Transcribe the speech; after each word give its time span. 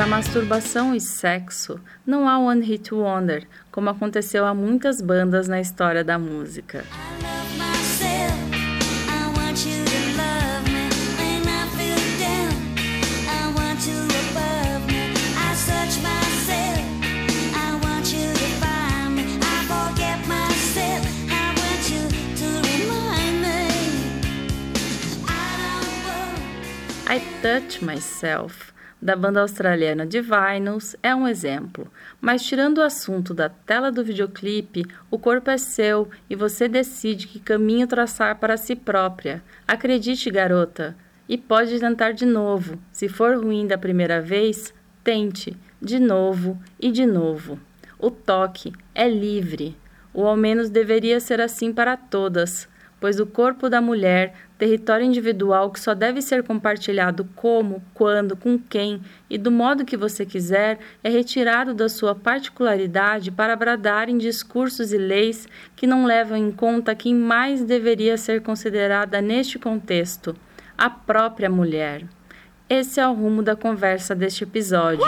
Para 0.00 0.08
masturbação 0.08 0.94
e 0.94 0.98
sexo, 0.98 1.78
não 2.06 2.26
há 2.26 2.38
one 2.38 2.64
hit 2.64 2.94
wonder, 2.94 3.46
como 3.70 3.90
aconteceu 3.90 4.46
a 4.46 4.54
muitas 4.54 5.02
bandas 5.02 5.46
na 5.46 5.60
história 5.60 6.02
da 6.02 6.18
música. 6.18 6.86
I 27.06 27.20
Touch 27.42 27.84
Myself, 27.84 28.72
da 29.00 29.16
banda 29.16 29.40
australiana 29.40 30.06
Divinyls, 30.06 30.96
é 31.02 31.14
um 31.14 31.26
exemplo. 31.26 31.90
Mas 32.20 32.42
tirando 32.44 32.78
o 32.78 32.82
assunto 32.82 33.32
da 33.32 33.48
tela 33.48 33.90
do 33.90 34.04
videoclipe, 34.04 34.84
o 35.10 35.18
corpo 35.18 35.50
é 35.50 35.58
seu 35.58 36.08
e 36.28 36.36
você 36.36 36.68
decide 36.68 37.26
que 37.26 37.40
caminho 37.40 37.86
traçar 37.86 38.36
para 38.38 38.56
si 38.56 38.76
própria. 38.76 39.42
Acredite, 39.66 40.30
garota, 40.30 40.96
e 41.28 41.38
pode 41.38 41.78
tentar 41.78 42.12
de 42.12 42.26
novo. 42.26 42.78
Se 42.92 43.08
for 43.08 43.36
ruim 43.36 43.66
da 43.66 43.78
primeira 43.78 44.20
vez, 44.20 44.74
tente 45.02 45.56
de 45.80 45.98
novo 45.98 46.60
e 46.78 46.90
de 46.90 47.06
novo. 47.06 47.58
O 47.98 48.10
toque 48.10 48.72
é 48.94 49.08
livre. 49.08 49.76
Ou 50.12 50.26
ao 50.26 50.36
menos 50.36 50.68
deveria 50.68 51.20
ser 51.20 51.40
assim 51.40 51.72
para 51.72 51.96
todas 51.96 52.68
pois 53.00 53.18
o 53.18 53.26
corpo 53.26 53.68
da 53.68 53.80
mulher, 53.80 54.34
território 54.60 55.06
individual 55.06 55.70
que 55.70 55.80
só 55.80 55.94
deve 55.94 56.20
ser 56.20 56.42
compartilhado 56.42 57.26
como, 57.34 57.82
quando, 57.94 58.36
com 58.36 58.58
quem 58.58 59.00
e 59.30 59.38
do 59.38 59.50
modo 59.50 59.86
que 59.86 59.96
você 59.96 60.26
quiser, 60.26 60.78
é 61.02 61.08
retirado 61.08 61.72
da 61.72 61.88
sua 61.88 62.14
particularidade 62.14 63.30
para 63.30 63.56
bradar 63.56 64.10
em 64.10 64.18
discursos 64.18 64.92
e 64.92 64.98
leis 64.98 65.48
que 65.74 65.86
não 65.86 66.04
levam 66.04 66.36
em 66.36 66.52
conta 66.52 66.94
quem 66.94 67.14
mais 67.14 67.64
deveria 67.64 68.18
ser 68.18 68.42
considerada 68.42 69.22
neste 69.22 69.58
contexto, 69.58 70.36
a 70.76 70.90
própria 70.90 71.48
mulher. 71.48 72.04
Esse 72.68 73.00
é 73.00 73.08
o 73.08 73.14
rumo 73.14 73.42
da 73.42 73.56
conversa 73.56 74.14
deste 74.14 74.44
episódio. 74.44 75.06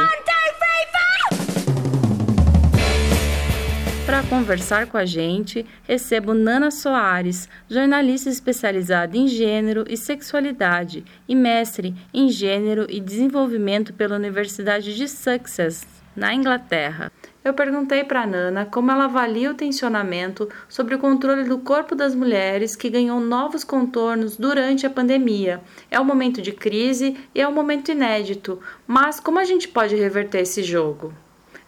Conversar 4.32 4.86
com 4.86 4.96
a 4.96 5.04
gente, 5.04 5.66
recebo 5.82 6.32
Nana 6.32 6.70
Soares, 6.70 7.50
jornalista 7.68 8.30
especializada 8.30 9.14
em 9.14 9.28
gênero 9.28 9.84
e 9.86 9.94
sexualidade 9.94 11.04
e 11.28 11.34
mestre 11.34 11.94
em 12.14 12.30
gênero 12.30 12.86
e 12.88 12.98
desenvolvimento 12.98 13.92
pela 13.92 14.16
Universidade 14.16 14.96
de 14.96 15.06
Sussex, 15.06 15.86
na 16.16 16.32
Inglaterra. 16.32 17.12
Eu 17.44 17.52
perguntei 17.52 18.04
para 18.04 18.26
Nana 18.26 18.64
como 18.64 18.90
ela 18.90 19.04
avalia 19.04 19.50
o 19.50 19.54
tensionamento 19.54 20.48
sobre 20.66 20.94
o 20.94 20.98
controle 20.98 21.44
do 21.44 21.58
corpo 21.58 21.94
das 21.94 22.14
mulheres 22.14 22.74
que 22.74 22.88
ganhou 22.88 23.20
novos 23.20 23.62
contornos 23.62 24.38
durante 24.38 24.86
a 24.86 24.90
pandemia. 24.90 25.60
É 25.90 26.00
um 26.00 26.04
momento 26.06 26.40
de 26.40 26.52
crise 26.52 27.18
e 27.34 27.40
é 27.42 27.46
um 27.46 27.52
momento 27.52 27.92
inédito, 27.92 28.58
mas 28.86 29.20
como 29.20 29.38
a 29.38 29.44
gente 29.44 29.68
pode 29.68 29.94
reverter 29.94 30.40
esse 30.40 30.62
jogo? 30.62 31.12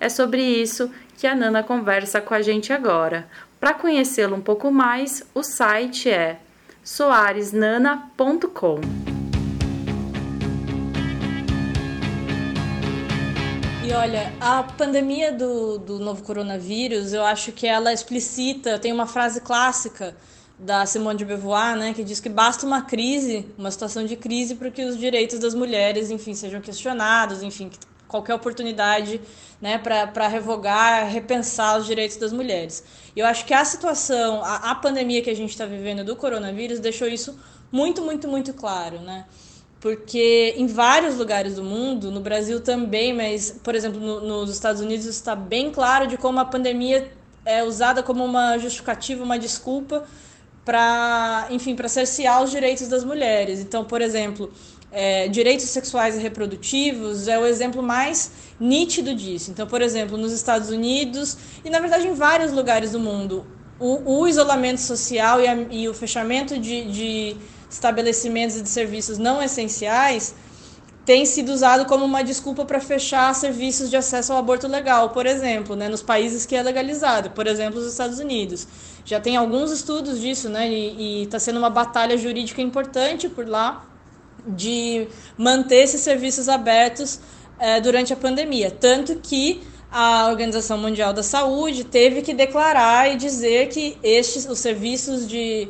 É 0.04 0.08
sobre 0.10 0.42
isso 0.42 0.90
que 1.16 1.26
a 1.26 1.34
Nana 1.34 1.62
conversa 1.62 2.20
com 2.20 2.34
a 2.34 2.42
gente 2.42 2.72
agora. 2.72 3.28
Para 3.58 3.74
conhecê-lo 3.74 4.36
um 4.36 4.40
pouco 4.40 4.70
mais, 4.70 5.22
o 5.34 5.42
site 5.42 6.10
é 6.10 6.38
soaresnana.com. 6.82 8.80
E 13.86 13.92
olha, 13.92 14.32
a 14.40 14.62
pandemia 14.62 15.30
do, 15.32 15.78
do 15.78 15.98
novo 15.98 16.22
coronavírus, 16.22 17.12
eu 17.12 17.24
acho 17.24 17.52
que 17.52 17.66
ela 17.66 17.92
explicita, 17.92 18.78
tem 18.78 18.92
uma 18.92 19.06
frase 19.06 19.40
clássica 19.40 20.16
da 20.58 20.86
Simone 20.86 21.18
de 21.18 21.24
Beauvoir, 21.24 21.76
né, 21.76 21.92
que 21.92 22.04
diz 22.04 22.20
que 22.20 22.28
basta 22.28 22.66
uma 22.66 22.82
crise, 22.82 23.46
uma 23.58 23.70
situação 23.70 24.04
de 24.04 24.16
crise 24.16 24.54
para 24.54 24.70
que 24.70 24.84
os 24.84 24.96
direitos 24.96 25.38
das 25.38 25.54
mulheres, 25.54 26.10
enfim, 26.10 26.32
sejam 26.34 26.60
questionados, 26.60 27.42
enfim, 27.42 27.68
que 27.68 27.78
qualquer 28.08 28.34
oportunidade 28.34 29.20
né, 29.60 29.78
para 29.78 30.28
revogar, 30.28 31.08
repensar 31.08 31.78
os 31.78 31.86
direitos 31.86 32.16
das 32.16 32.32
mulheres. 32.32 32.84
E 33.16 33.20
eu 33.20 33.26
acho 33.26 33.44
que 33.44 33.54
a 33.54 33.64
situação, 33.64 34.42
a, 34.44 34.70
a 34.70 34.74
pandemia 34.74 35.22
que 35.22 35.30
a 35.30 35.36
gente 35.36 35.50
está 35.50 35.64
vivendo 35.64 36.04
do 36.04 36.14
coronavírus 36.14 36.80
deixou 36.80 37.08
isso 37.08 37.38
muito, 37.72 38.02
muito, 38.02 38.28
muito 38.28 38.52
claro, 38.52 39.00
né? 39.00 39.24
Porque 39.80 40.54
em 40.56 40.66
vários 40.66 41.16
lugares 41.16 41.56
do 41.56 41.62
mundo, 41.62 42.10
no 42.10 42.20
Brasil 42.20 42.60
também, 42.60 43.12
mas, 43.12 43.58
por 43.62 43.74
exemplo, 43.74 44.00
no, 44.00 44.20
nos 44.20 44.50
Estados 44.50 44.80
Unidos 44.80 45.06
está 45.06 45.34
bem 45.34 45.70
claro 45.70 46.06
de 46.06 46.16
como 46.16 46.40
a 46.40 46.44
pandemia 46.44 47.10
é 47.44 47.62
usada 47.62 48.02
como 48.02 48.24
uma 48.24 48.56
justificativa, 48.58 49.22
uma 49.22 49.38
desculpa 49.38 50.04
para, 50.64 51.46
enfim, 51.50 51.74
para 51.74 51.88
cercear 51.88 52.42
os 52.42 52.50
direitos 52.50 52.88
das 52.88 53.04
mulheres. 53.04 53.60
Então, 53.60 53.84
por 53.84 54.00
exemplo, 54.00 54.50
é, 54.94 55.26
direitos 55.26 55.66
sexuais 55.66 56.16
e 56.16 56.20
reprodutivos 56.20 57.26
é 57.26 57.36
o 57.36 57.44
exemplo 57.44 57.82
mais 57.82 58.30
nítido 58.60 59.12
disso. 59.14 59.50
Então, 59.50 59.66
por 59.66 59.82
exemplo, 59.82 60.16
nos 60.16 60.32
Estados 60.32 60.70
Unidos 60.70 61.36
e, 61.64 61.68
na 61.68 61.80
verdade, 61.80 62.06
em 62.06 62.14
vários 62.14 62.52
lugares 62.52 62.92
do 62.92 63.00
mundo, 63.00 63.44
o, 63.78 64.20
o 64.20 64.28
isolamento 64.28 64.80
social 64.80 65.40
e, 65.40 65.48
a, 65.48 65.54
e, 65.70 65.88
o 65.88 65.94
fechamento 65.94 66.56
de, 66.58 66.84
de 66.84 67.36
estabelecimentos 67.68 68.56
e 68.56 68.62
de 68.62 68.68
serviços 68.68 69.18
não 69.18 69.42
essenciais 69.42 70.32
tem 71.04 71.26
sido 71.26 71.52
usado 71.52 71.84
como 71.84 72.04
uma 72.04 72.22
desculpa 72.22 72.64
para 72.64 72.80
fechar 72.80 73.34
serviços 73.34 73.90
de 73.90 73.96
acesso 73.96 74.32
ao 74.32 74.38
aborto 74.38 74.66
legal, 74.66 75.10
por 75.10 75.26
exemplo, 75.26 75.76
né, 75.76 75.86
nos 75.86 76.00
países 76.00 76.46
que 76.46 76.56
é 76.56 76.62
legalizado, 76.62 77.30
por 77.30 77.46
exemplo, 77.46 77.78
os 77.78 77.86
Estados 77.86 78.18
Unidos. 78.20 78.66
Já 79.04 79.20
tem 79.20 79.36
alguns 79.36 79.70
estudos 79.70 80.18
disso, 80.18 80.48
né, 80.48 80.66
e 80.70 81.24
está 81.24 81.38
sendo 81.38 81.58
uma 81.58 81.68
batalha 81.68 82.16
jurídica 82.16 82.62
importante 82.62 83.28
por 83.28 83.46
lá 83.46 83.84
de 84.46 85.08
manter 85.36 85.84
esses 85.84 86.00
serviços 86.00 86.48
abertos 86.48 87.20
é, 87.58 87.80
durante 87.80 88.12
a 88.12 88.16
pandemia. 88.16 88.70
Tanto 88.70 89.16
que 89.16 89.62
a 89.90 90.28
Organização 90.28 90.76
Mundial 90.76 91.12
da 91.12 91.22
Saúde 91.22 91.84
teve 91.84 92.20
que 92.20 92.34
declarar 92.34 93.12
e 93.12 93.16
dizer 93.16 93.68
que 93.68 93.96
estes, 94.02 94.44
os 94.44 94.58
serviços 94.58 95.28
de, 95.28 95.68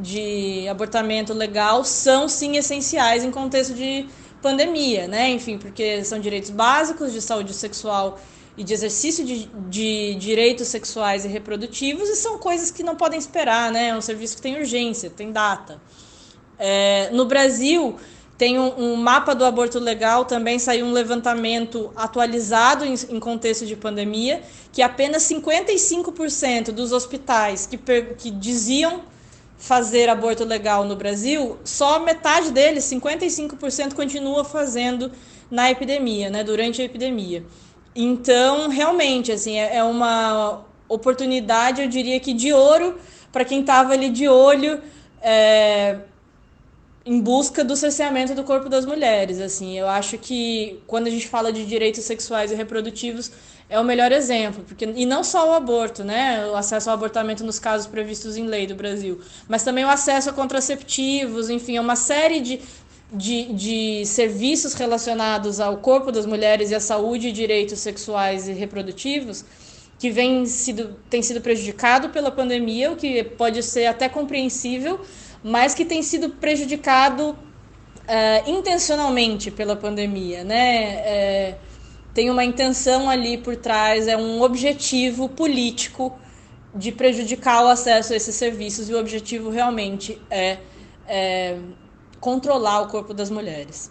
de 0.00 0.66
abortamento 0.68 1.34
legal 1.34 1.84
são 1.84 2.28
sim 2.28 2.56
essenciais 2.56 3.22
em 3.22 3.30
contexto 3.30 3.74
de 3.74 4.06
pandemia, 4.40 5.06
né? 5.06 5.28
Enfim, 5.28 5.58
porque 5.58 6.02
são 6.04 6.18
direitos 6.18 6.50
básicos 6.50 7.12
de 7.12 7.20
saúde 7.20 7.52
sexual 7.52 8.18
e 8.56 8.64
de 8.64 8.72
exercício 8.72 9.24
de, 9.24 9.50
de 9.68 10.14
direitos 10.14 10.68
sexuais 10.68 11.26
e 11.26 11.28
reprodutivos 11.28 12.08
e 12.08 12.16
são 12.16 12.38
coisas 12.38 12.70
que 12.70 12.82
não 12.82 12.96
podem 12.96 13.18
esperar, 13.18 13.70
né? 13.70 13.88
É 13.88 13.94
um 13.94 14.00
serviço 14.00 14.36
que 14.36 14.42
tem 14.42 14.58
urgência, 14.58 15.10
tem 15.10 15.30
data. 15.30 15.80
É, 16.58 17.10
no 17.12 17.26
Brasil, 17.26 17.96
tem 18.38 18.58
um, 18.58 18.92
um, 18.92 18.96
mapa 18.96 19.34
do 19.34 19.44
aborto 19.44 19.78
legal, 19.78 20.24
também 20.24 20.58
saiu 20.58 20.86
um 20.86 20.92
levantamento 20.92 21.90
atualizado 21.96 22.84
em, 22.84 22.94
em 23.08 23.18
contexto 23.18 23.64
de 23.64 23.74
pandemia, 23.74 24.42
que 24.72 24.82
apenas 24.82 25.22
55% 25.22 26.70
dos 26.70 26.92
hospitais 26.92 27.66
que, 27.66 27.78
que 28.18 28.30
diziam 28.30 29.02
fazer 29.56 30.10
aborto 30.10 30.44
legal 30.44 30.84
no 30.84 30.94
Brasil, 30.94 31.56
só 31.64 31.98
metade 31.98 32.50
deles, 32.50 32.84
55%, 32.84 33.94
continua 33.94 34.44
fazendo 34.44 35.10
na 35.50 35.70
epidemia, 35.70 36.28
né, 36.28 36.44
durante 36.44 36.82
a 36.82 36.84
epidemia. 36.84 37.42
Então, 37.94 38.68
realmente, 38.68 39.32
assim, 39.32 39.58
é, 39.58 39.76
é 39.76 39.82
uma 39.82 40.62
oportunidade, 40.86 41.80
eu 41.80 41.88
diria 41.88 42.20
que 42.20 42.34
de 42.34 42.52
ouro, 42.52 42.98
para 43.32 43.44
quem 43.44 43.60
estava 43.60 43.94
ali 43.94 44.10
de 44.10 44.28
olho. 44.28 44.82
É, 45.22 45.98
em 47.06 47.20
busca 47.20 47.62
do 47.62 47.76
cerceamento 47.76 48.34
do 48.34 48.42
corpo 48.42 48.68
das 48.68 48.84
mulheres. 48.84 49.40
Assim, 49.40 49.78
eu 49.78 49.86
acho 49.88 50.18
que 50.18 50.80
quando 50.88 51.06
a 51.06 51.10
gente 51.10 51.28
fala 51.28 51.52
de 51.52 51.64
direitos 51.64 52.04
sexuais 52.04 52.50
e 52.50 52.54
reprodutivos 52.56 53.30
é 53.68 53.78
o 53.78 53.84
melhor 53.84 54.10
exemplo, 54.10 54.64
porque 54.64 54.84
e 54.84 55.06
não 55.06 55.22
só 55.24 55.50
o 55.50 55.54
aborto, 55.54 56.04
né, 56.04 56.46
o 56.46 56.56
acesso 56.56 56.90
ao 56.90 56.94
abortamento 56.94 57.44
nos 57.44 57.58
casos 57.58 57.86
previstos 57.86 58.36
em 58.36 58.46
lei 58.46 58.66
do 58.66 58.74
Brasil, 58.74 59.20
mas 59.48 59.62
também 59.64 59.84
o 59.84 59.88
acesso 59.88 60.30
a 60.30 60.32
contraceptivos, 60.32 61.48
enfim, 61.48 61.76
é 61.76 61.80
uma 61.80 61.96
série 61.96 62.40
de 62.40 62.60
de, 63.12 63.52
de 63.52 64.04
serviços 64.04 64.74
relacionados 64.74 65.60
ao 65.60 65.76
corpo 65.76 66.10
das 66.10 66.26
mulheres 66.26 66.72
e 66.72 66.74
à 66.74 66.80
saúde 66.80 67.28
e 67.28 67.32
direitos 67.32 67.78
sexuais 67.78 68.48
e 68.48 68.52
reprodutivos 68.52 69.44
que 69.98 70.10
vem 70.10 70.44
sido, 70.46 70.96
tem 71.08 71.22
sido 71.22 71.40
prejudicado 71.40 72.10
pela 72.10 72.30
pandemia, 72.30 72.92
o 72.92 72.96
que 72.96 73.24
pode 73.24 73.62
ser 73.62 73.86
até 73.86 74.08
compreensível, 74.08 75.00
mas 75.46 75.74
que 75.74 75.84
tem 75.84 76.02
sido 76.02 76.30
prejudicado 76.30 77.30
uh, 77.30 78.50
intencionalmente 78.50 79.48
pela 79.48 79.76
pandemia, 79.76 80.42
né? 80.42 80.84
É, 81.06 81.58
tem 82.12 82.30
uma 82.30 82.44
intenção 82.44 83.08
ali 83.08 83.38
por 83.38 83.54
trás, 83.54 84.08
é 84.08 84.16
um 84.16 84.42
objetivo 84.42 85.28
político 85.28 86.18
de 86.74 86.90
prejudicar 86.90 87.64
o 87.64 87.68
acesso 87.68 88.12
a 88.12 88.16
esses 88.16 88.34
serviços 88.34 88.90
e 88.90 88.94
o 88.94 88.98
objetivo 88.98 89.48
realmente 89.48 90.20
é, 90.28 90.58
é 91.06 91.56
controlar 92.18 92.80
o 92.80 92.88
corpo 92.88 93.14
das 93.14 93.30
mulheres. 93.30 93.88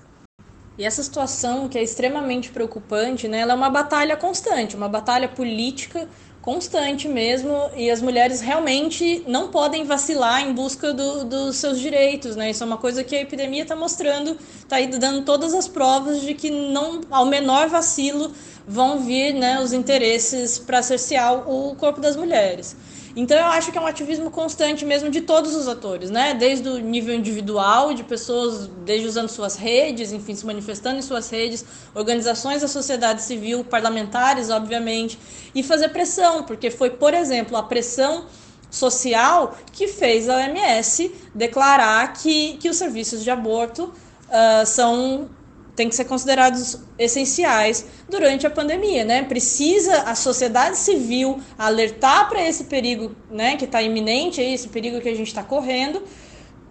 E 0.78 0.84
essa 0.84 1.02
situação, 1.02 1.70
que 1.70 1.78
é 1.78 1.84
extremamente 1.84 2.50
preocupante, 2.50 3.30
né, 3.30 3.40
ela 3.40 3.54
é 3.54 3.56
uma 3.56 3.70
batalha 3.70 4.18
constante, 4.18 4.76
uma 4.76 4.90
batalha 4.90 5.30
política 5.30 6.10
constante 6.46 7.08
mesmo, 7.08 7.52
e 7.76 7.90
as 7.90 8.04
mulheres 8.04 8.40
realmente 8.40 9.24
não 9.28 9.48
podem 9.48 9.84
vacilar 9.84 10.44
em 10.44 10.54
busca 10.54 10.94
do, 10.94 11.26
dos 11.26 11.56
seus 11.56 11.80
direitos, 11.80 12.36
né? 12.36 12.52
Isso 12.52 12.64
é 12.64 12.68
uma 12.68 12.78
coisa 12.78 13.04
que 13.04 13.16
a 13.16 13.22
epidemia 13.22 13.64
está 13.64 13.76
mostrando, 13.76 14.38
está 14.60 14.80
dando 15.00 15.26
todas 15.26 15.56
as 15.56 15.68
provas 15.68 16.22
de 16.22 16.36
que 16.36 16.52
não, 16.52 17.02
ao 17.10 17.26
menor 17.26 17.68
vacilo 17.68 18.32
vão 18.68 19.00
vir 19.00 19.34
né, 19.34 19.60
os 19.60 19.74
interesses 19.74 20.60
para 20.60 20.84
cercear 20.84 21.50
o 21.50 21.76
corpo 21.76 22.00
das 22.00 22.16
mulheres. 22.16 22.76
Então 23.16 23.38
eu 23.38 23.46
acho 23.46 23.72
que 23.72 23.78
é 23.78 23.82
um 23.82 23.88
ativismo 23.88 24.30
constante 24.30 24.84
mesmo 24.84 25.10
de 25.10 25.22
todos 25.22 25.56
os 25.56 25.70
atores, 25.70 26.12
né? 26.12 26.34
Desde 26.34 26.68
o 26.68 26.80
nível 26.80 27.16
individual, 27.16 27.94
de 27.94 28.04
pessoas, 28.04 28.68
desde 28.84 29.08
usando 29.08 29.30
suas 29.30 29.56
redes, 29.56 30.12
enfim, 30.12 30.36
se 30.36 30.46
manifestando 30.46 30.98
em 30.98 31.02
suas 31.02 31.30
redes, 31.30 31.64
organizações 31.94 32.62
da 32.62 32.68
sociedade 32.68 33.22
civil, 33.22 33.64
parlamentares, 33.64 34.50
obviamente, 34.50 35.18
e 35.54 35.64
fazer 35.64 35.90
pressão, 35.90 36.44
porque 36.44 36.70
foi, 36.70 36.90
por 36.90 37.14
exemplo, 37.14 37.56
a 37.56 37.64
pressão 37.64 38.26
social 38.70 39.58
que 39.72 39.88
fez 39.88 40.28
a 40.28 40.36
OMS 40.36 41.10
declarar 41.34 42.12
que, 42.12 42.58
que 42.58 42.70
os 42.70 42.76
serviços 42.76 43.24
de 43.24 43.32
aborto 43.32 43.86
uh, 43.86 44.66
são 44.66 45.30
têm 45.76 45.90
que 45.90 45.96
ser 45.96 46.06
considerados 46.06 46.80
essenciais 46.98 47.86
durante 48.10 48.48
a 48.48 48.50
pandemia, 48.50 49.04
né? 49.04 49.24
Precisa 49.24 50.04
a 50.04 50.16
sociedade 50.16 50.78
civil 50.78 51.40
alertar 51.58 52.30
para 52.30 52.42
esse 52.42 52.66
perigo, 52.66 53.16
né, 53.30 53.58
que 53.58 53.66
está 53.66 53.82
iminente, 53.82 54.42
esse 54.42 54.70
perigo 54.70 55.02
que 55.02 55.10
a 55.10 55.16
gente 55.16 55.28
está 55.28 55.44
correndo, 55.44 56.04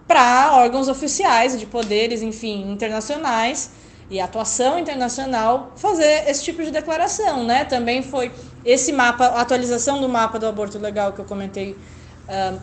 para 0.07 0.55
órgãos 0.55 0.89
oficiais 0.89 1.59
de 1.59 1.67
poderes, 1.67 2.23
enfim, 2.23 2.71
internacionais 2.71 3.71
e 4.11 4.21
atuação 4.21 4.79
internacional 4.79 5.73
fazer 5.77 6.29
esse 6.29 6.45
tipo 6.45 6.63
de 6.63 6.71
declaração, 6.71 7.45
né? 7.45 7.65
Também 7.65 8.03
foi 8.03 8.31
esse 8.65 8.93
mapa, 8.93 9.27
a 9.27 9.41
atualização 9.41 10.01
do 10.01 10.09
mapa 10.09 10.39
do 10.39 10.47
aborto 10.47 10.79
legal 10.79 11.13
que 11.13 11.21
eu 11.21 11.25
comentei 11.25 11.77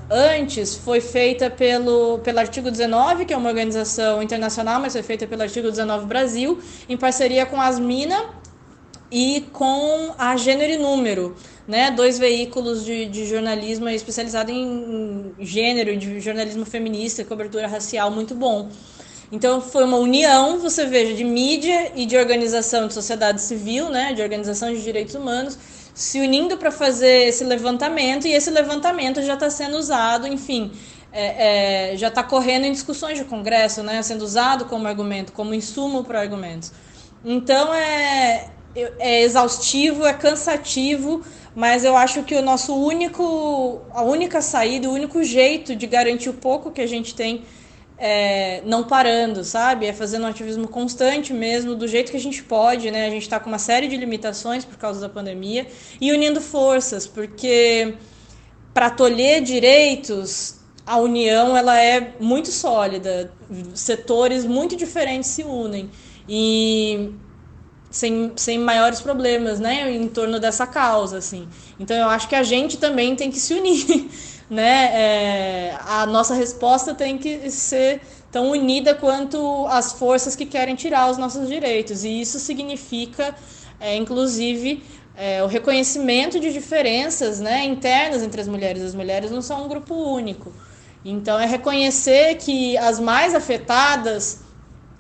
Antes 0.10 0.76
foi 0.76 1.00
feita 1.00 1.50
pelo, 1.50 2.20
pelo 2.20 2.40
Artigo 2.40 2.72
19, 2.72 3.26
que 3.26 3.34
é 3.34 3.38
uma 3.38 3.50
organização 3.50 4.22
internacional, 4.22 4.82
mas 4.82 4.94
foi 4.94 5.04
feita 5.04 5.28
pelo 5.28 5.44
Artigo 5.44 5.70
19 5.70 6.06
Brasil, 6.06 6.60
em 6.90 6.98
parceria 6.98 7.46
com 7.46 7.62
a 7.62 7.68
Asmina 7.68 8.42
e 9.12 9.46
com 9.54 10.16
a 10.18 10.36
Gênero 10.36 10.74
e 10.74 10.78
Número, 10.78 11.36
né, 11.68 11.92
dois 11.92 12.18
veículos 12.18 12.84
de, 12.84 13.06
de 13.06 13.28
jornalismo 13.28 13.88
especializado 13.90 14.50
em 14.52 15.34
gênero, 15.40 15.96
de 15.96 16.20
jornalismo 16.20 16.66
feminista, 16.66 17.24
cobertura 17.24 17.68
racial 17.68 18.10
muito 18.10 18.34
bom. 18.34 18.70
Então 19.32 19.62
foi 19.62 19.84
uma 19.84 19.98
união, 19.98 20.60
você 20.60 20.86
veja, 20.86 21.14
de 21.14 21.24
mídia 21.24 21.92
e 21.96 22.06
de 22.06 22.18
organização 22.18 22.88
de 22.88 22.94
sociedade 22.94 23.42
civil, 23.42 23.90
né, 23.90 24.14
de 24.14 24.22
organização 24.22 24.74
de 24.74 24.82
direitos 24.82 25.14
humanos, 25.14 25.58
se 25.94 26.20
unindo 26.20 26.58
para 26.58 26.72
fazer 26.72 27.28
esse 27.28 27.44
levantamento 27.44 28.28
e 28.28 28.34
esse 28.34 28.50
levantamento 28.50 29.22
já 29.22 29.34
está 29.34 29.50
sendo 29.50 29.78
usado, 29.78 30.28
enfim, 30.28 30.72
é, 31.12 31.92
é, 31.94 31.98
já 31.98 32.08
está 32.08 32.24
correndo 32.24 32.66
em 32.66 32.72
discussões 32.72 33.18
de 33.18 33.26
Congresso, 33.26 33.84
né, 33.84 34.02
sendo 34.02 34.24
usado 34.24 34.66
como 34.66 34.88
argumento, 34.88 35.34
como 35.34 35.54
insumo 35.54 36.04
para 36.04 36.22
argumentos. 36.22 36.72
Então 37.24 37.74
é, 37.74 38.50
é 38.76 39.22
exaustivo, 39.22 40.06
é 40.06 40.14
cansativo, 40.14 41.22
mas 41.54 41.84
eu 41.84 41.98
acho 41.98 42.24
que 42.24 42.34
o 42.36 42.42
nosso 42.42 42.74
único, 42.74 43.82
a 43.94 44.02
única 44.02 44.42
saída, 44.42 44.90
o 44.90 44.94
único 44.94 45.24
jeito 45.24 45.76
de 45.76 45.86
garantir 45.86 46.30
o 46.30 46.34
pouco 46.34 46.72
que 46.72 46.82
a 46.82 46.88
gente 46.88 47.14
tem 47.14 47.44
é, 48.04 48.64
não 48.66 48.84
parando, 48.84 49.44
sabe? 49.44 49.86
É 49.86 49.94
fazendo 49.94 50.24
um 50.24 50.28
ativismo 50.28 50.68
constante 50.68 51.32
mesmo, 51.32 51.76
do 51.76 51.88
jeito 51.88 52.10
que 52.10 52.18
a 52.18 52.20
gente 52.20 52.42
pode, 52.42 52.90
né? 52.90 53.06
A 53.06 53.10
gente 53.12 53.22
está 53.22 53.40
com 53.40 53.48
uma 53.48 53.60
série 53.60 53.88
de 53.88 53.96
limitações 53.96 54.66
por 54.66 54.76
causa 54.76 55.00
da 55.00 55.08
pandemia 55.08 55.68
e 56.02 56.12
unindo 56.12 56.42
forças, 56.42 57.06
porque 57.06 57.94
para 58.74 58.90
tolher 58.90 59.44
direitos, 59.44 60.60
a 60.84 60.98
união 60.98 61.56
ela 61.56 61.80
é 61.80 62.16
muito 62.20 62.50
sólida, 62.50 63.32
setores 63.76 64.46
muito 64.46 64.76
diferentes 64.76 65.30
se 65.30 65.44
unem 65.44 65.92
e 66.28 67.14
sem, 67.92 68.32
sem 68.36 68.58
maiores 68.58 69.00
problemas, 69.00 69.60
né, 69.60 69.94
em 69.94 70.08
torno 70.08 70.40
dessa 70.40 70.66
causa, 70.66 71.20
assim. 71.20 71.48
Então 71.80 71.96
eu 71.96 72.10
acho 72.10 72.28
que 72.28 72.36
a 72.36 72.42
gente 72.42 72.78
também 72.80 73.16
tem 73.16 73.30
que 73.30 73.38
se 73.38 73.54
unir 73.54 74.10
né, 74.52 74.92
é, 74.94 75.78
a 75.88 76.06
nossa 76.06 76.34
resposta 76.34 76.94
tem 76.94 77.18
que 77.18 77.50
ser 77.50 78.02
tão 78.30 78.52
unida 78.52 78.94
quanto 78.94 79.66
as 79.68 79.94
forças 79.94 80.36
que 80.36 80.46
querem 80.46 80.76
tirar 80.76 81.10
os 81.10 81.18
nossos 81.18 81.48
direitos. 81.48 82.04
E 82.04 82.20
isso 82.20 82.38
significa, 82.38 83.34
é, 83.80 83.96
inclusive, 83.96 84.84
é, 85.16 85.42
o 85.42 85.48
reconhecimento 85.48 86.38
de 86.38 86.52
diferenças 86.52 87.40
né, 87.40 87.64
internas 87.64 88.24
entre 88.24 88.42
as 88.42 88.48
mulheres. 88.50 88.84
As 88.84 88.94
mulheres 88.94 89.32
não 89.32 89.42
são 89.42 89.64
um 89.64 89.70
grupo 89.70 89.96
único. 89.96 90.52
Então, 91.06 91.40
é 91.40 91.46
reconhecer 91.46 92.36
que 92.36 92.78
as 92.78 93.00
mais 93.00 93.34
afetadas 93.34 94.42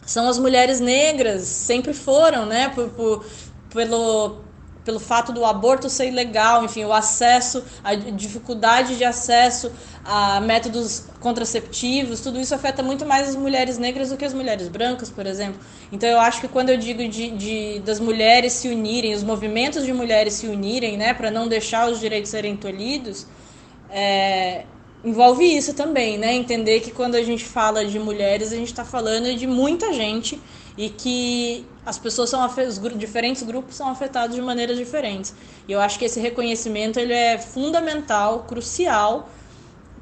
são 0.05 0.29
as 0.29 0.39
mulheres 0.39 0.79
negras, 0.79 1.41
sempre 1.41 1.93
foram, 1.93 2.45
né, 2.45 2.69
por, 2.69 2.89
por 2.89 3.25
pelo 3.69 4.37
pelo 4.83 4.99
fato 4.99 5.31
do 5.31 5.45
aborto 5.45 5.89
ser 5.89 6.07
ilegal, 6.07 6.65
enfim, 6.65 6.85
o 6.85 6.93
acesso, 6.93 7.63
a 7.83 7.93
dificuldade 7.95 8.97
de 8.97 9.03
acesso 9.03 9.71
a 10.03 10.39
métodos 10.41 11.05
contraceptivos, 11.19 12.21
tudo 12.21 12.39
isso 12.39 12.55
afeta 12.55 12.81
muito 12.81 13.05
mais 13.05 13.29
as 13.29 13.35
mulheres 13.35 13.77
negras 13.77 14.09
do 14.09 14.17
que 14.17 14.25
as 14.25 14.33
mulheres 14.33 14.67
brancas, 14.67 15.09
por 15.09 15.27
exemplo. 15.27 15.59
Então 15.91 16.09
eu 16.09 16.19
acho 16.19 16.41
que 16.41 16.47
quando 16.47 16.69
eu 16.69 16.77
digo 16.77 17.07
de, 17.07 17.29
de 17.31 17.79
das 17.81 17.99
mulheres 17.99 18.53
se 18.53 18.67
unirem, 18.67 19.13
os 19.13 19.23
movimentos 19.23 19.85
de 19.85 19.93
mulheres 19.93 20.33
se 20.33 20.47
unirem, 20.47 20.97
né, 20.97 21.13
para 21.13 21.29
não 21.29 21.47
deixar 21.47 21.89
os 21.89 21.99
direitos 21.99 22.31
serem 22.31 22.55
tolhidos, 22.57 23.27
é, 23.91 24.63
envolve 25.03 25.43
isso 25.43 25.73
também, 25.73 26.17
né? 26.17 26.33
Entender 26.33 26.79
que 26.81 26.91
quando 26.91 27.15
a 27.15 27.23
gente 27.23 27.43
fala 27.43 27.85
de 27.85 27.97
mulheres, 27.99 28.51
a 28.51 28.55
gente 28.55 28.67
está 28.67 28.85
falando 28.85 29.33
de 29.35 29.47
muita 29.47 29.91
gente 29.93 30.39
e 30.77 30.89
que 30.89 31.65
as 31.85 31.97
pessoas 31.97 32.29
são 32.29 32.45
os 32.45 32.79
diferentes 32.97 33.43
grupos 33.43 33.75
são 33.75 33.89
afetados 33.89 34.35
de 34.35 34.41
maneiras 34.41 34.77
diferentes. 34.77 35.33
E 35.67 35.71
eu 35.71 35.81
acho 35.81 35.97
que 35.97 36.05
esse 36.05 36.19
reconhecimento 36.19 36.99
ele 36.99 37.13
é 37.13 37.37
fundamental, 37.37 38.43
crucial 38.43 39.29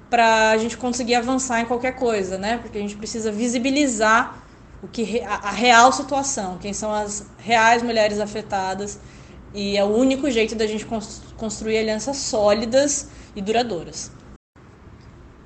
para 0.10 0.51
a 0.51 0.57
gente 0.57 0.75
conseguir 0.78 1.16
avançar 1.16 1.62
em 1.62 1.66
qualquer 1.66 1.95
coisa, 1.95 2.38
né? 2.38 2.57
Porque 2.57 2.78
a 2.78 2.81
gente 2.81 2.97
precisa 2.97 3.31
visibilizar 3.31 4.44
o 4.81 4.88
que 4.88 5.21
a, 5.21 5.35
a 5.35 5.52
real 5.52 5.92
situação, 5.92 6.57
quem 6.57 6.73
são 6.73 6.94
as 6.94 7.26
reais 7.38 7.83
mulheres 7.83 8.19
afetadas 8.19 9.00
e 9.54 9.78
é 9.78 9.83
o 9.83 9.88
único 9.88 10.30
jeito 10.30 10.56
da 10.56 10.68
gente 10.68 10.85
construir 11.38 11.78
alianças 11.78 12.18
sólidas 12.18 13.09
e 13.35 13.42
duradouras. 13.42 14.12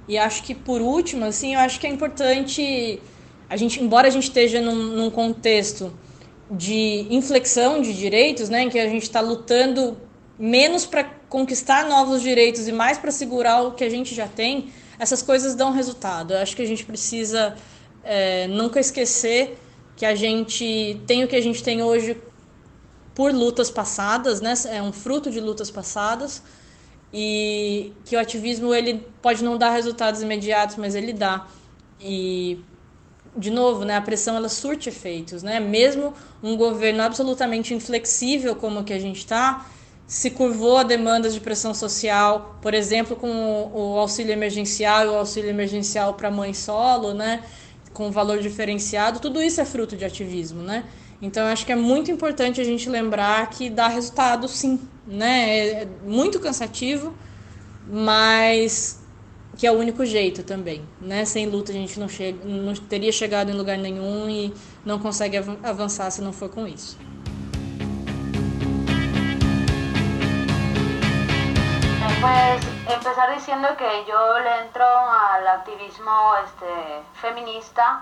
E 0.07 0.17
acho 0.17 0.43
que 0.43 0.53
por 0.53 0.81
último, 0.81 1.25
assim, 1.25 1.53
eu 1.53 1.59
acho 1.59 1.79
que 1.79 1.87
é 1.87 1.89
importante 1.89 3.01
a 3.49 3.55
gente, 3.55 3.81
embora 3.81 4.07
a 4.07 4.11
gente 4.11 4.23
esteja 4.23 4.59
num, 4.61 4.75
num 4.75 5.09
contexto 5.09 5.93
de 6.49 7.07
inflexão 7.09 7.81
de 7.81 7.93
direitos, 7.93 8.49
né, 8.49 8.63
em 8.63 8.69
que 8.69 8.79
a 8.79 8.87
gente 8.87 9.03
está 9.03 9.21
lutando 9.21 9.97
menos 10.37 10.85
para 10.85 11.03
conquistar 11.29 11.87
novos 11.87 12.21
direitos 12.21 12.67
e 12.67 12.71
mais 12.71 12.97
para 12.97 13.11
segurar 13.11 13.61
o 13.61 13.71
que 13.71 13.83
a 13.83 13.89
gente 13.89 14.13
já 14.13 14.27
tem, 14.27 14.71
essas 14.99 15.21
coisas 15.21 15.55
dão 15.55 15.71
resultado. 15.71 16.33
Eu 16.33 16.39
acho 16.39 16.55
que 16.55 16.61
a 16.61 16.65
gente 16.65 16.85
precisa 16.85 17.55
é, 18.03 18.47
nunca 18.47 18.79
esquecer 18.79 19.57
que 19.95 20.05
a 20.05 20.15
gente 20.15 20.99
tem 21.07 21.23
o 21.23 21.27
que 21.27 21.35
a 21.35 21.41
gente 21.41 21.63
tem 21.63 21.81
hoje 21.81 22.17
por 23.15 23.31
lutas 23.33 23.69
passadas, 23.69 24.41
né? 24.41 24.53
É 24.71 24.81
um 24.81 24.91
fruto 24.91 25.29
de 25.29 25.39
lutas 25.39 25.69
passadas 25.69 26.41
e 27.13 27.93
que 28.05 28.15
o 28.15 28.19
ativismo 28.19 28.73
ele 28.73 29.05
pode 29.21 29.43
não 29.43 29.57
dar 29.57 29.69
resultados 29.69 30.21
imediatos, 30.21 30.77
mas 30.77 30.95
ele 30.95 31.13
dá. 31.13 31.47
E 32.01 32.59
de 33.37 33.51
novo, 33.51 33.85
né, 33.85 33.95
a 33.95 34.01
pressão 34.01 34.35
ela 34.35 34.49
surte 34.49 34.89
efeitos, 34.89 35.43
né? 35.43 35.59
Mesmo 35.59 36.13
um 36.41 36.57
governo 36.57 37.03
absolutamente 37.03 37.73
inflexível 37.73 38.55
como 38.55 38.79
o 38.79 38.83
que 38.83 38.93
a 38.93 38.99
gente 38.99 39.17
está, 39.17 39.65
se 40.05 40.31
curvou 40.31 40.77
a 40.77 40.83
demandas 40.83 41.33
de 41.33 41.39
pressão 41.39 41.73
social, 41.73 42.57
por 42.61 42.73
exemplo, 42.73 43.15
com 43.15 43.71
o 43.73 43.97
auxílio 43.97 44.31
emergencial 44.31 45.05
e 45.05 45.09
o 45.09 45.15
auxílio 45.15 45.49
emergencial 45.49 46.13
para 46.15 46.29
mãe 46.29 46.53
solo, 46.53 47.13
né? 47.13 47.43
Com 47.93 48.11
valor 48.11 48.39
diferenciado, 48.39 49.19
tudo 49.19 49.41
isso 49.41 49.61
é 49.61 49.65
fruto 49.65 49.95
de 49.95 50.03
ativismo, 50.03 50.61
né? 50.61 50.83
Então, 51.23 51.47
acho 51.47 51.65
que 51.65 51.71
é 51.71 51.75
muito 51.75 52.11
importante 52.11 52.59
a 52.59 52.65
gente 52.65 52.89
lembrar 52.89 53.49
que 53.49 53.69
dá 53.69 53.87
resultado, 53.87 54.45
sim, 54.49 54.77
né? 55.07 55.83
É 55.83 55.87
muito 56.03 56.37
cansativo, 56.37 57.15
mas 57.87 59.01
que 59.57 59.65
é 59.65 59.71
o 59.71 59.75
único 59.75 60.05
jeito 60.05 60.43
também, 60.43 60.85
né? 60.99 61.23
Sem 61.23 61.45
luta 61.47 61.71
a 61.71 61.73
gente 61.73 61.97
não, 61.97 62.09
chega, 62.09 62.43
não 62.43 62.73
teria 62.73 63.09
chegado 63.13 63.49
em 63.49 63.53
lugar 63.53 63.77
nenhum 63.77 64.29
e 64.29 64.53
não 64.83 64.99
consegue 64.99 65.37
avançar 65.37 66.11
se 66.11 66.21
não 66.21 66.33
for 66.33 66.49
com 66.49 66.67
isso. 66.67 66.97
Pues 72.19 72.63
empezar 72.97 73.33
diciendo 73.33 73.67
que 73.77 73.89
yo 74.09 74.39
le 74.39 74.65
entro 74.65 74.85
al 74.85 75.47
activismo 75.47 76.35
este, 76.45 76.65
feminista, 77.21 78.01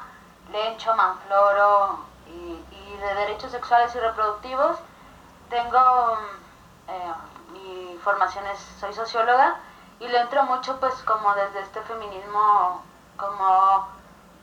le 0.52 0.74
echo 0.74 0.96
Manfloro 0.96 2.12
y, 2.28 2.54
y 2.76 2.81
de 3.02 3.16
derechos 3.16 3.52
sexuales 3.52 3.94
y 3.96 4.00
reproductivos. 4.00 4.78
Tengo 5.50 6.18
eh, 6.88 7.14
mi 7.54 7.98
formación 8.04 8.46
es, 8.48 8.60
soy 8.80 8.94
socióloga 8.94 9.58
y 10.00 10.08
le 10.08 10.20
entro 10.20 10.44
mucho 10.46 10.80
pues 10.80 10.94
como 11.06 11.34
desde 11.36 11.62
este 11.62 11.82
feminismo 11.82 12.84
como 13.18 13.88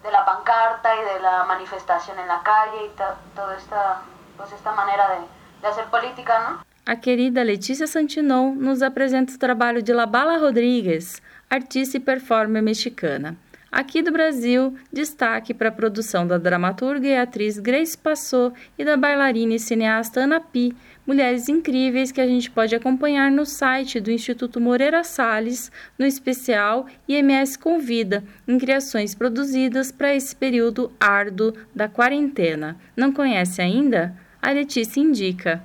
de 0.02 0.10
la 0.12 0.24
pancarta 0.24 0.94
y 0.94 1.14
de 1.14 1.20
la 1.20 1.44
manifestación 1.44 2.18
en 2.18 2.28
la 2.28 2.42
calle 2.42 2.86
y 2.86 2.90
toda 3.34 3.56
esta, 3.56 4.02
pues 4.36 4.52
esta 4.52 4.72
manera 4.72 5.08
de, 5.08 5.18
de 5.62 5.68
hacer 5.68 5.86
política, 5.86 6.38
¿no? 6.48 6.68
A 6.86 7.00
querida 7.00 7.44
Letícia 7.44 7.86
Santinon 7.86 8.58
nos 8.58 8.80
apresenta 8.80 9.34
o 9.34 9.38
trabalho 9.38 9.82
de 9.82 9.92
Labala 9.92 10.38
Rodrigues, 10.38 11.20
artista 11.50 11.98
e 11.98 12.00
performer 12.00 12.62
mexicana. 12.62 13.36
Aqui 13.70 14.00
do 14.00 14.10
Brasil, 14.10 14.75
destaque 14.90 15.52
para 15.52 15.68
a 15.68 15.72
produção 15.72 16.26
da 16.26 16.38
dramaturga 16.38 17.06
e 17.06 17.14
atriz 17.14 17.58
Grace 17.58 17.96
Passot 17.96 18.54
e 18.78 18.84
da 18.84 18.96
bailarina 18.96 19.54
e 19.54 19.58
cineasta 19.58 20.20
Ana 20.20 20.40
Pi, 20.40 20.75
mulheres 21.06 21.50
incríveis 21.50 22.10
que 22.10 22.20
a 22.20 22.26
gente 22.26 22.50
pode 22.50 22.75
acompanhar 22.75 23.30
no 23.30 23.44
site 23.44 24.00
do 24.00 24.10
Instituto 24.10 24.58
Moreira 24.58 25.04
Salles, 25.04 25.70
no 25.98 26.06
especial 26.06 26.87
IMS 27.06 27.58
Convida, 27.58 28.25
em 28.46 28.58
criações 28.58 29.14
produzidas 29.14 29.92
para 29.92 30.14
esse 30.14 30.34
período 30.34 30.90
árduo 30.98 31.52
da 31.75 31.88
quarentena. 31.88 32.78
Não 32.96 33.12
conhece 33.12 33.60
ainda? 33.60 34.16
A 34.40 34.50
Letícia 34.50 34.98
indica. 34.98 35.62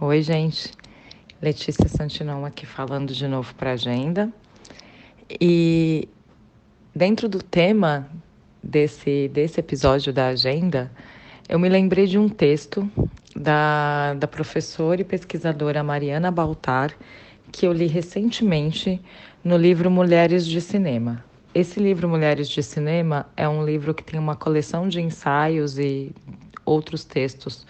Oi, 0.00 0.20
gente. 0.20 0.72
Letícia 1.40 1.88
Santinão 1.88 2.44
aqui 2.44 2.66
falando 2.66 3.12
de 3.12 3.28
novo 3.28 3.54
para 3.54 3.70
a 3.70 3.74
agenda. 3.74 4.32
E 5.40 6.08
dentro 6.96 7.28
do 7.28 7.42
tema 7.42 8.08
desse, 8.62 9.28
desse 9.28 9.60
episódio 9.60 10.14
da 10.14 10.28
agenda, 10.28 10.90
eu 11.46 11.58
me 11.58 11.68
lembrei 11.68 12.06
de 12.06 12.16
um 12.16 12.26
texto 12.26 12.90
da, 13.36 14.14
da 14.14 14.26
professora 14.26 15.02
e 15.02 15.04
pesquisadora 15.04 15.82
Mariana 15.82 16.30
Baltar, 16.30 16.96
que 17.52 17.66
eu 17.66 17.72
li 17.72 17.86
recentemente 17.86 18.98
no 19.44 19.58
livro 19.58 19.90
Mulheres 19.90 20.46
de 20.46 20.58
Cinema. 20.58 21.22
Esse 21.54 21.78
livro 21.78 22.08
Mulheres 22.08 22.48
de 22.48 22.62
Cinema 22.62 23.26
é 23.36 23.46
um 23.46 23.62
livro 23.62 23.92
que 23.92 24.02
tem 24.02 24.18
uma 24.18 24.34
coleção 24.34 24.88
de 24.88 24.98
ensaios 24.98 25.78
e 25.78 26.14
outros 26.64 27.04
textos 27.04 27.66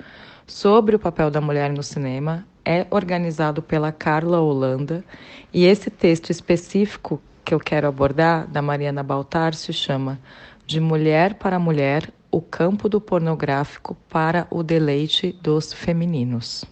sobre 0.47 0.95
o 0.95 1.01
papel 1.01 1.33
da 1.33 1.41
mulher 1.41 1.73
no 1.73 1.83
cinema. 1.83 2.47
É 2.65 2.87
organizado 2.91 3.61
pela 3.61 3.91
Carla 3.91 4.41
Holanda 4.41 5.05
e 5.53 5.65
esse 5.65 5.91
texto 5.91 6.31
específico 6.31 7.21
que 7.47 7.55
eu 7.55 7.61
quero 7.61 7.87
abordar, 7.87 8.49
da 8.49 8.61
Mariana 8.61 9.05
Baltar, 9.05 9.55
se 9.55 9.73
chama 9.73 10.19
De 10.67 10.81
Mulher 10.81 11.35
para 11.35 11.61
Mulher: 11.61 12.13
O 12.29 12.43
campo 12.43 12.89
do 12.89 13.01
pornográfico 13.01 13.97
para 14.09 14.49
o 14.51 14.65
deleite 14.65 15.31
dos 15.41 15.73
femininos. 15.73 16.65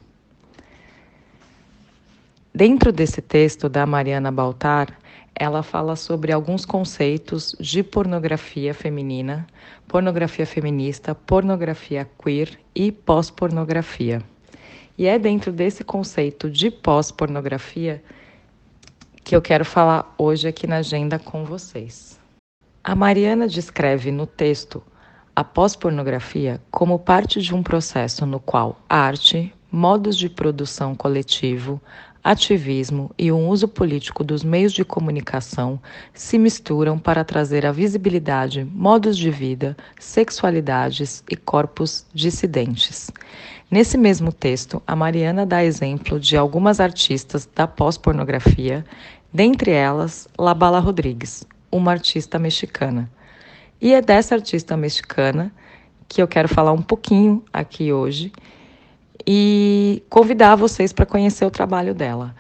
Dentro 2.52 2.90
desse 2.92 3.22
texto 3.22 3.68
da 3.68 3.86
Mariana 3.86 4.32
Baltar, 4.32 4.98
ela 5.32 5.62
fala 5.62 5.94
sobre 5.94 6.32
alguns 6.32 6.64
conceitos 6.64 7.54
de 7.60 7.84
pornografia 7.84 8.74
feminina, 8.74 9.46
pornografia 9.86 10.46
feminista, 10.46 11.14
pornografia 11.14 12.08
queer 12.20 12.58
e 12.74 12.90
pós-pornografia. 12.90 14.20
E 14.98 15.06
é 15.06 15.20
dentro 15.20 15.52
desse 15.52 15.84
conceito 15.84 16.50
de 16.50 16.68
pós-pornografia 16.68 18.02
que 19.24 19.34
eu 19.34 19.40
quero 19.40 19.64
falar 19.64 20.14
hoje 20.18 20.46
aqui 20.46 20.66
na 20.66 20.76
agenda 20.76 21.18
com 21.18 21.44
vocês. 21.46 22.20
A 22.84 22.94
Mariana 22.94 23.48
descreve 23.48 24.12
no 24.12 24.26
texto 24.26 24.82
a 25.34 25.42
pós-pornografia 25.42 26.60
como 26.70 26.98
parte 26.98 27.40
de 27.40 27.54
um 27.54 27.62
processo 27.62 28.26
no 28.26 28.38
qual 28.38 28.78
arte, 28.86 29.52
modos 29.72 30.18
de 30.18 30.28
produção 30.28 30.94
coletivo, 30.94 31.80
ativismo 32.24 33.10
e 33.18 33.30
o 33.30 33.38
uso 33.38 33.68
político 33.68 34.24
dos 34.24 34.42
meios 34.42 34.72
de 34.72 34.82
comunicação 34.82 35.78
se 36.14 36.38
misturam 36.38 36.98
para 36.98 37.22
trazer 37.22 37.66
à 37.66 37.70
visibilidade 37.70 38.64
modos 38.64 39.18
de 39.18 39.30
vida, 39.30 39.76
sexualidades 40.00 41.22
e 41.30 41.36
corpos 41.36 42.06
dissidentes. 42.14 43.10
Nesse 43.70 43.98
mesmo 43.98 44.32
texto, 44.32 44.82
a 44.86 44.96
Mariana 44.96 45.44
dá 45.44 45.62
exemplo 45.62 46.18
de 46.18 46.34
algumas 46.34 46.80
artistas 46.80 47.46
da 47.54 47.66
pós-pornografia, 47.66 48.84
dentre 49.30 49.72
elas 49.72 50.26
Labala 50.38 50.80
Rodrigues, 50.80 51.46
uma 51.70 51.90
artista 51.90 52.38
mexicana. 52.38 53.10
E 53.82 53.92
é 53.92 54.00
dessa 54.00 54.34
artista 54.34 54.78
mexicana 54.78 55.52
que 56.08 56.22
eu 56.22 56.28
quero 56.28 56.48
falar 56.48 56.72
um 56.72 56.80
pouquinho 56.80 57.44
aqui 57.52 57.92
hoje 57.92 58.32
e 59.26 60.02
convidar 60.08 60.56
vocês 60.56 60.92
para 60.92 61.06
conhecer 61.06 61.44
o 61.44 61.50
trabalho 61.50 61.94
dela. 61.94 62.34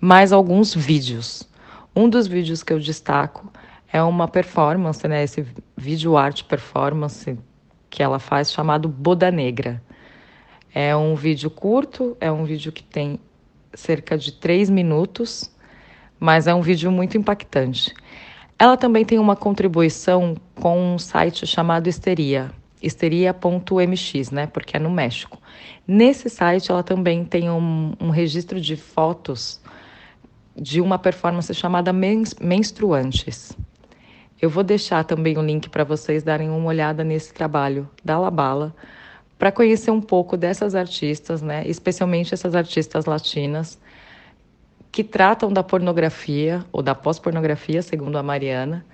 mais 0.00 0.32
alguns 0.32 0.74
vídeos. 0.74 1.48
Um 1.94 2.08
dos 2.08 2.26
vídeos 2.26 2.62
que 2.62 2.72
eu 2.72 2.80
destaco 2.80 3.52
é 3.92 4.02
uma 4.02 4.26
performance, 4.26 5.06
né, 5.06 5.22
esse 5.22 5.46
vídeo 5.76 6.16
arte 6.16 6.42
performance 6.44 7.38
que 7.88 8.02
ela 8.02 8.18
faz 8.18 8.50
chamado 8.50 8.88
Boda 8.88 9.30
Negra. 9.30 9.80
É 10.74 10.96
um 10.96 11.14
vídeo 11.14 11.48
curto, 11.48 12.16
é 12.20 12.32
um 12.32 12.44
vídeo 12.44 12.72
que 12.72 12.82
tem 12.82 13.20
cerca 13.74 14.16
de 14.16 14.32
três 14.32 14.70
minutos, 14.70 15.50
mas 16.18 16.46
é 16.46 16.54
um 16.54 16.62
vídeo 16.62 16.90
muito 16.90 17.18
impactante. 17.18 17.94
Ela 18.58 18.76
também 18.76 19.04
tem 19.04 19.18
uma 19.18 19.36
contribuição 19.36 20.36
com 20.54 20.94
um 20.94 20.98
site 20.98 21.46
chamado 21.46 21.88
Histeria, 21.88 22.50
histeria.mx, 22.80 24.30
né, 24.30 24.46
porque 24.46 24.76
é 24.76 24.80
no 24.80 24.90
México. 24.90 25.38
Nesse 25.86 26.30
site 26.30 26.70
ela 26.70 26.82
também 26.82 27.24
tem 27.24 27.50
um, 27.50 27.92
um 28.00 28.10
registro 28.10 28.60
de 28.60 28.76
fotos 28.76 29.60
de 30.56 30.80
uma 30.80 30.98
performance 30.98 31.52
chamada 31.52 31.92
Menstruantes. 31.92 33.56
Eu 34.40 34.48
vou 34.48 34.62
deixar 34.62 35.04
também 35.04 35.36
o 35.36 35.40
um 35.40 35.44
link 35.44 35.68
para 35.68 35.84
vocês 35.84 36.22
darem 36.22 36.48
uma 36.48 36.66
olhada 36.66 37.02
nesse 37.02 37.32
trabalho 37.32 37.88
da 38.04 38.18
Labala, 38.18 38.74
para 39.38 39.52
conhecer 39.52 39.90
um 39.90 40.00
pouco 40.00 40.36
dessas 40.36 40.74
artistas, 40.74 41.42
né, 41.42 41.66
especialmente 41.66 42.34
essas 42.34 42.54
artistas 42.54 43.04
latinas, 43.04 43.78
que 44.90 45.02
tratam 45.02 45.52
da 45.52 45.62
pornografia, 45.62 46.64
ou 46.70 46.80
da 46.80 46.94
pós-pornografia, 46.94 47.82
segundo 47.82 48.16
a 48.16 48.22
Mariana, 48.22 48.84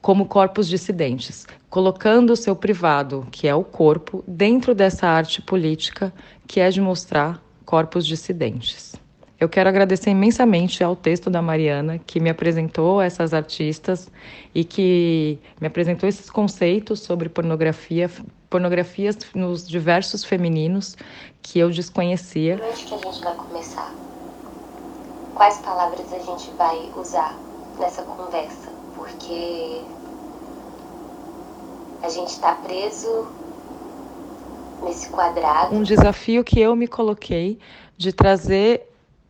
como 0.00 0.26
corpos 0.26 0.68
dissidentes, 0.68 1.46
colocando 1.68 2.32
o 2.32 2.36
seu 2.36 2.54
privado, 2.54 3.26
que 3.30 3.48
é 3.48 3.54
o 3.54 3.64
corpo, 3.64 4.22
dentro 4.28 4.74
dessa 4.74 5.08
arte 5.08 5.42
política 5.42 6.12
que 6.46 6.60
é 6.60 6.70
de 6.70 6.80
mostrar 6.80 7.42
corpos 7.64 8.06
dissidentes. 8.06 8.94
Eu 9.40 9.48
quero 9.48 9.68
agradecer 9.68 10.10
imensamente 10.10 10.82
ao 10.82 10.96
texto 10.96 11.30
da 11.30 11.40
Mariana, 11.40 11.98
que 11.98 12.18
me 12.18 12.28
apresentou 12.28 13.00
essas 13.00 13.32
artistas 13.32 14.10
e 14.52 14.64
que 14.64 15.38
me 15.60 15.66
apresentou 15.68 16.08
esses 16.08 16.28
conceitos 16.28 17.00
sobre 17.00 17.28
pornografia, 17.28 18.10
pornografias 18.48 19.16
nos 19.34 19.68
diversos 19.68 20.24
femininos 20.24 20.96
que 21.42 21.58
eu 21.58 21.70
desconhecia. 21.70 22.56
Por 22.56 22.66
onde 22.66 22.84
que 22.84 22.94
a 22.94 22.98
gente 22.98 23.22
vai 23.22 23.34
começar? 23.34 23.94
Quais 25.34 25.58
palavras 25.58 26.12
a 26.12 26.18
gente 26.18 26.50
vai 26.52 26.90
usar 26.96 27.34
nessa 27.78 28.02
conversa? 28.02 28.70
Porque 28.96 29.82
a 32.02 32.08
gente 32.08 32.30
está 32.30 32.54
preso 32.54 33.28
nesse 34.82 35.08
quadrado. 35.10 35.74
Um 35.74 35.82
desafio 35.82 36.42
que 36.42 36.60
eu 36.60 36.74
me 36.74 36.88
coloquei 36.88 37.58
de 37.96 38.12
trazer 38.12 38.88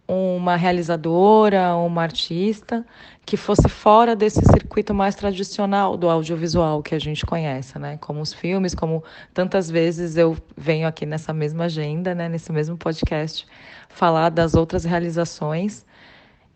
uma 0.09 0.57
realizadora, 0.57 1.77
uma 1.77 2.03
artista 2.03 2.85
que 3.27 3.37
fosse 3.37 3.69
fora 3.69 4.17
desse 4.17 4.41
circuito 4.41 4.95
mais 4.95 5.15
tradicional 5.15 5.99
do 5.99 6.09
audiovisual 6.09 6.83
que 6.83 6.95
a 6.95 6.99
gente 6.99 7.27
conhece, 7.27 7.79
né? 7.79 7.99
Como 7.99 8.23
os 8.23 8.33
filmes, 8.33 8.75
como 8.75 9.05
tantas 9.35 9.71
vezes 9.71 10.17
eu 10.17 10.35
venho 10.57 10.89
aqui 10.89 11.05
nessa 11.05 11.35
mesma 11.35 11.65
agenda, 11.65 12.15
né? 12.15 12.27
Nesse 12.27 12.51
mesmo 12.51 12.75
podcast, 12.79 13.47
falar 13.91 14.31
das 14.31 14.55
outras 14.55 14.85
realizações. 14.85 15.85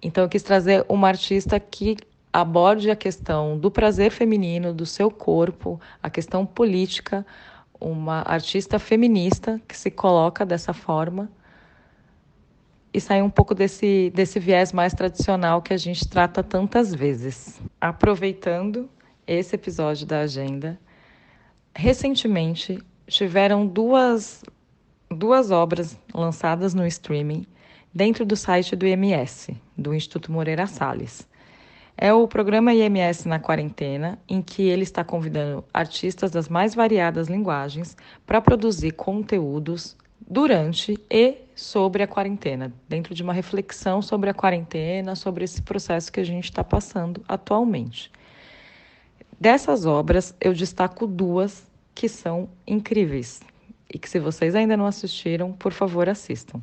Então 0.00 0.24
eu 0.24 0.30
quis 0.30 0.42
trazer 0.42 0.86
uma 0.88 1.08
artista 1.08 1.60
que 1.60 1.98
aborde 2.32 2.90
a 2.90 2.96
questão 2.96 3.58
do 3.58 3.70
prazer 3.70 4.10
feminino, 4.10 4.72
do 4.72 4.86
seu 4.86 5.10
corpo, 5.10 5.78
a 6.02 6.08
questão 6.08 6.46
política, 6.46 7.26
uma 7.78 8.22
artista 8.22 8.78
feminista 8.78 9.60
que 9.68 9.76
se 9.76 9.90
coloca 9.90 10.46
dessa 10.46 10.72
forma 10.72 11.28
e 12.94 13.00
sair 13.00 13.22
um 13.22 13.30
pouco 13.30 13.54
desse, 13.54 14.12
desse 14.14 14.38
viés 14.38 14.72
mais 14.72 14.92
tradicional 14.92 15.62
que 15.62 15.72
a 15.72 15.76
gente 15.76 16.06
trata 16.06 16.42
tantas 16.42 16.94
vezes. 16.94 17.60
Aproveitando 17.80 18.88
esse 19.26 19.54
episódio 19.54 20.06
da 20.06 20.20
agenda, 20.20 20.78
recentemente 21.74 22.78
tiveram 23.06 23.66
duas, 23.66 24.42
duas 25.10 25.50
obras 25.50 25.98
lançadas 26.14 26.74
no 26.74 26.86
streaming 26.86 27.46
dentro 27.94 28.24
do 28.24 28.36
site 28.36 28.76
do 28.76 28.86
IMS, 28.86 29.50
do 29.76 29.94
Instituto 29.94 30.30
Moreira 30.30 30.66
Salles. 30.66 31.26
É 31.96 32.12
o 32.12 32.26
programa 32.26 32.72
IMS 32.72 33.26
na 33.26 33.38
quarentena, 33.38 34.18
em 34.28 34.40
que 34.40 34.62
ele 34.62 34.82
está 34.82 35.04
convidando 35.04 35.64
artistas 35.72 36.30
das 36.30 36.48
mais 36.48 36.74
variadas 36.74 37.28
linguagens 37.28 37.96
para 38.26 38.40
produzir 38.40 38.92
conteúdos 38.92 39.96
durante 40.26 40.98
e 41.10 41.36
sobre 41.62 42.02
a 42.02 42.06
quarentena, 42.06 42.72
dentro 42.88 43.14
de 43.14 43.22
uma 43.22 43.32
reflexão 43.32 44.02
sobre 44.02 44.28
a 44.28 44.34
quarentena, 44.34 45.14
sobre 45.14 45.44
esse 45.44 45.62
processo 45.62 46.10
que 46.10 46.20
a 46.20 46.24
gente 46.24 46.44
está 46.44 46.64
passando 46.64 47.22
atualmente. 47.28 48.10
Dessas 49.40 49.86
obras, 49.86 50.34
eu 50.40 50.52
destaco 50.52 51.06
duas 51.06 51.64
que 51.94 52.08
são 52.08 52.48
incríveis 52.66 53.40
e 53.92 53.98
que, 53.98 54.08
se 54.08 54.18
vocês 54.18 54.54
ainda 54.54 54.76
não 54.76 54.86
assistiram, 54.86 55.52
por 55.52 55.72
favor, 55.72 56.08
assistam. 56.08 56.60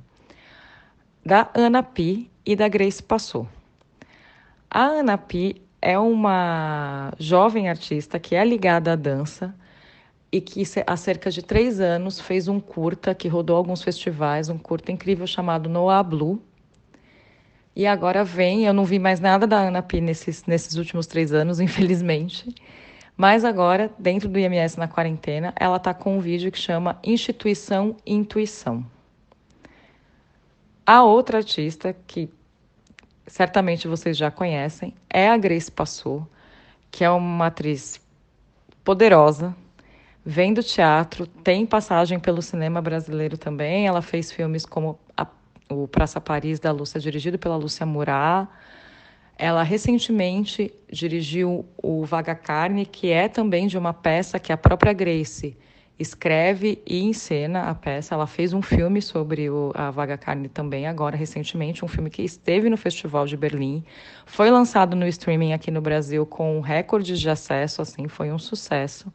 Da 1.26 1.50
Ana 1.54 1.82
Pi 1.82 2.30
e 2.46 2.56
da 2.56 2.68
Grace 2.68 3.02
Passou. 3.02 3.48
A 4.70 4.84
Ana 4.84 5.18
Pi 5.18 5.62
é 5.82 5.98
uma 5.98 7.14
jovem 7.18 7.70
artista 7.70 8.20
que 8.20 8.36
é 8.36 8.44
ligada 8.44 8.94
à 8.94 8.96
dança 8.96 9.56
e 10.32 10.40
que 10.40 10.64
há 10.86 10.98
cerca 10.98 11.32
de 11.32 11.42
três 11.42 11.80
anos 11.80 12.20
fez 12.20 12.48
um 12.48 12.60
curta 12.60 13.16
que 13.16 13.28
rodou 13.28 13.56
alguns 13.56 13.82
festivais, 13.82 14.50
um 14.50 14.58
curta 14.58 14.92
incrível 14.92 15.26
chamado 15.26 15.70
Noah 15.70 16.04
Blue. 16.04 16.42
E 17.76 17.88
agora 17.88 18.24
vem, 18.24 18.66
eu 18.66 18.74
não 18.74 18.86
vi 18.86 19.00
mais 19.00 19.20
nada 19.20 19.48
da 19.48 19.58
Ana 19.58 19.82
Pi 19.82 20.02
nesses, 20.02 20.46
nesses 20.46 20.76
últimos 20.76 21.08
três 21.08 21.34
anos, 21.34 21.60
infelizmente. 21.62 22.54
Mas 23.18 23.44
agora, 23.44 23.92
dentro 23.98 24.30
do 24.30 24.40
IMS 24.40 24.78
na 24.78 24.88
quarentena, 24.88 25.54
ela 25.56 25.78
está 25.78 25.94
com 25.94 26.18
um 26.18 26.20
vídeo 26.20 26.52
que 26.52 26.60
chama 26.60 27.00
Instituição 27.04 27.96
Intuição. 28.06 28.86
A 30.86 31.04
outra 31.04 31.38
artista 31.38 31.96
que 32.08 32.30
certamente 33.30 33.88
vocês 33.88 34.18
já 34.18 34.30
conhecem, 34.32 34.94
é 35.10 35.30
a 35.30 35.38
Grace 35.38 35.72
Passou, 35.72 36.28
que 36.92 37.04
é 37.04 37.10
uma 37.10 37.48
atriz 37.48 38.02
poderosa, 38.84 39.56
vem 40.26 40.54
do 40.54 40.64
teatro, 40.64 41.26
tem 41.26 41.66
passagem 41.66 42.20
pelo 42.20 42.42
cinema 42.42 42.82
brasileiro 42.82 43.38
também. 43.38 43.88
Ela 43.88 44.02
fez 44.02 44.32
filmes 44.32 44.66
como 44.66 45.00
a, 45.16 45.26
o 45.70 45.88
Praça 45.88 46.20
Paris 46.20 46.60
da 46.60 46.72
Lúcia, 46.72 47.00
dirigido 47.00 47.38
pela 47.40 47.56
Lúcia 47.56 47.86
Murat. 47.86 48.48
Ela 49.38 49.64
recentemente 49.64 50.74
dirigiu 50.92 51.66
o 51.82 52.04
Vaga 52.04 52.36
Carne, 52.36 52.86
que 52.86 53.10
é 53.10 53.30
também 53.30 53.68
de 53.68 53.78
uma 53.78 53.94
peça 53.94 54.38
que 54.38 54.52
a 54.52 54.58
própria 54.58 54.92
Grace 54.92 55.58
escreve 56.00 56.82
e 56.88 57.04
encena 57.04 57.64
a 57.64 57.76
peça. 57.76 58.16
Ela 58.16 58.26
fez 58.26 58.54
um 58.54 58.62
filme 58.62 59.02
sobre 59.02 59.50
o, 59.50 59.72
a 59.76 59.92
Vaga 59.92 60.18
Carne 60.18 60.48
também, 60.48 60.88
agora 60.88 61.18
recentemente, 61.18 61.84
um 61.84 61.88
filme 61.88 62.10
que 62.10 62.22
esteve 62.22 62.70
no 62.70 62.78
Festival 62.78 63.28
de 63.28 63.36
Berlim, 63.36 63.84
foi 64.26 64.50
lançado 64.50 64.96
no 64.96 65.06
streaming 65.06 65.52
aqui 65.52 65.70
no 65.70 65.82
Brasil 65.82 66.26
com 66.26 66.62
recordes 66.62 67.20
de 67.20 67.30
acesso, 67.30 67.82
assim, 67.82 68.08
foi 68.08 68.32
um 68.32 68.40
sucesso. 68.40 69.12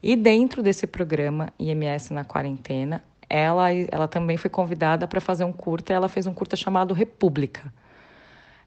E 0.00 0.14
dentro 0.14 0.62
desse 0.62 0.86
programa 0.86 1.52
IMS 1.58 2.10
na 2.12 2.24
quarentena, 2.24 3.02
ela, 3.28 3.68
ela 3.72 4.06
também 4.06 4.36
foi 4.36 4.48
convidada 4.48 5.08
para 5.08 5.20
fazer 5.20 5.44
um 5.44 5.52
curta, 5.52 5.92
ela 5.92 6.08
fez 6.08 6.26
um 6.26 6.32
curta 6.32 6.54
chamado 6.54 6.94
República. 6.94 7.72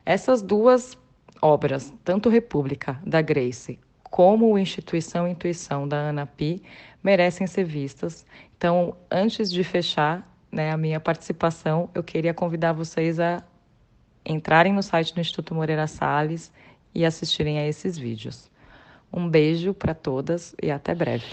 Essas 0.05 0.41
duas 0.41 0.97
obras, 1.41 1.93
tanto 2.03 2.29
República 2.29 2.99
da 3.05 3.21
Grace 3.21 3.79
como 4.11 4.59
Instituição 4.59 5.25
Intuição 5.27 5.87
da 5.87 5.95
Ana 5.95 6.25
Pi, 6.25 6.61
merecem 7.01 7.47
ser 7.47 7.63
vistas. 7.63 8.25
Então, 8.55 8.95
antes 9.09 9.49
de 9.49 9.63
fechar 9.63 10.29
né, 10.51 10.69
a 10.69 10.77
minha 10.77 10.99
participação, 10.99 11.89
eu 11.95 12.03
queria 12.03 12.33
convidar 12.33 12.74
vocês 12.74 13.19
a 13.21 13.41
entrarem 14.25 14.74
no 14.74 14.83
site 14.83 15.15
do 15.15 15.21
Instituto 15.21 15.55
Moreira 15.55 15.87
Salles 15.87 16.51
e 16.93 17.05
assistirem 17.05 17.57
a 17.57 17.65
esses 17.65 17.97
vídeos. 17.97 18.51
Um 19.11 19.29
beijo 19.29 19.74
para 19.74 19.93
todas 19.93 20.53
e 20.61 20.69
até 20.69 20.93
breve. 20.93 21.25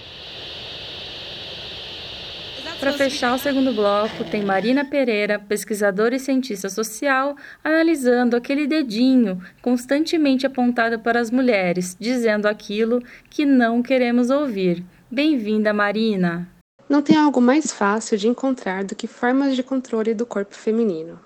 Para 2.80 2.92
fechar 2.92 3.34
o 3.34 3.38
segundo 3.38 3.72
bloco, 3.72 4.22
tem 4.30 4.44
Marina 4.44 4.84
Pereira, 4.84 5.36
pesquisadora 5.36 6.14
e 6.14 6.20
cientista 6.20 6.68
social, 6.68 7.34
analisando 7.62 8.36
aquele 8.36 8.68
dedinho 8.68 9.42
constantemente 9.60 10.46
apontado 10.46 10.96
para 11.00 11.18
as 11.18 11.28
mulheres, 11.28 11.96
dizendo 11.98 12.46
aquilo 12.46 13.02
que 13.28 13.44
não 13.44 13.82
queremos 13.82 14.30
ouvir. 14.30 14.84
Bem-vinda, 15.10 15.72
Marina! 15.72 16.48
Não 16.88 17.02
tem 17.02 17.16
algo 17.16 17.40
mais 17.40 17.72
fácil 17.72 18.16
de 18.16 18.28
encontrar 18.28 18.84
do 18.84 18.94
que 18.94 19.08
formas 19.08 19.56
de 19.56 19.64
controle 19.64 20.14
do 20.14 20.24
corpo 20.24 20.54
feminino. 20.54 21.18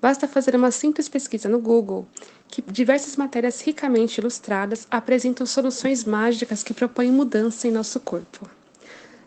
Basta 0.00 0.28
fazer 0.28 0.54
uma 0.54 0.70
simples 0.70 1.08
pesquisa 1.08 1.48
no 1.48 1.58
Google, 1.58 2.06
que 2.46 2.62
diversas 2.62 3.16
matérias 3.16 3.60
ricamente 3.60 4.18
ilustradas 4.18 4.86
apresentam 4.88 5.46
soluções 5.46 6.04
mágicas 6.04 6.62
que 6.62 6.72
propõem 6.72 7.10
mudança 7.10 7.66
em 7.66 7.72
nosso 7.72 7.98
corpo. 7.98 8.48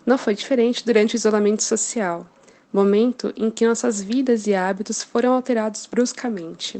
Não 0.05 0.17
foi 0.17 0.35
diferente 0.35 0.85
durante 0.85 1.15
o 1.15 1.17
isolamento 1.17 1.63
social, 1.63 2.27
momento 2.71 3.33
em 3.35 3.49
que 3.49 3.65
nossas 3.65 4.01
vidas 4.01 4.45
e 4.45 4.53
hábitos 4.53 5.01
foram 5.01 5.33
alterados 5.33 5.87
bruscamente. 5.87 6.79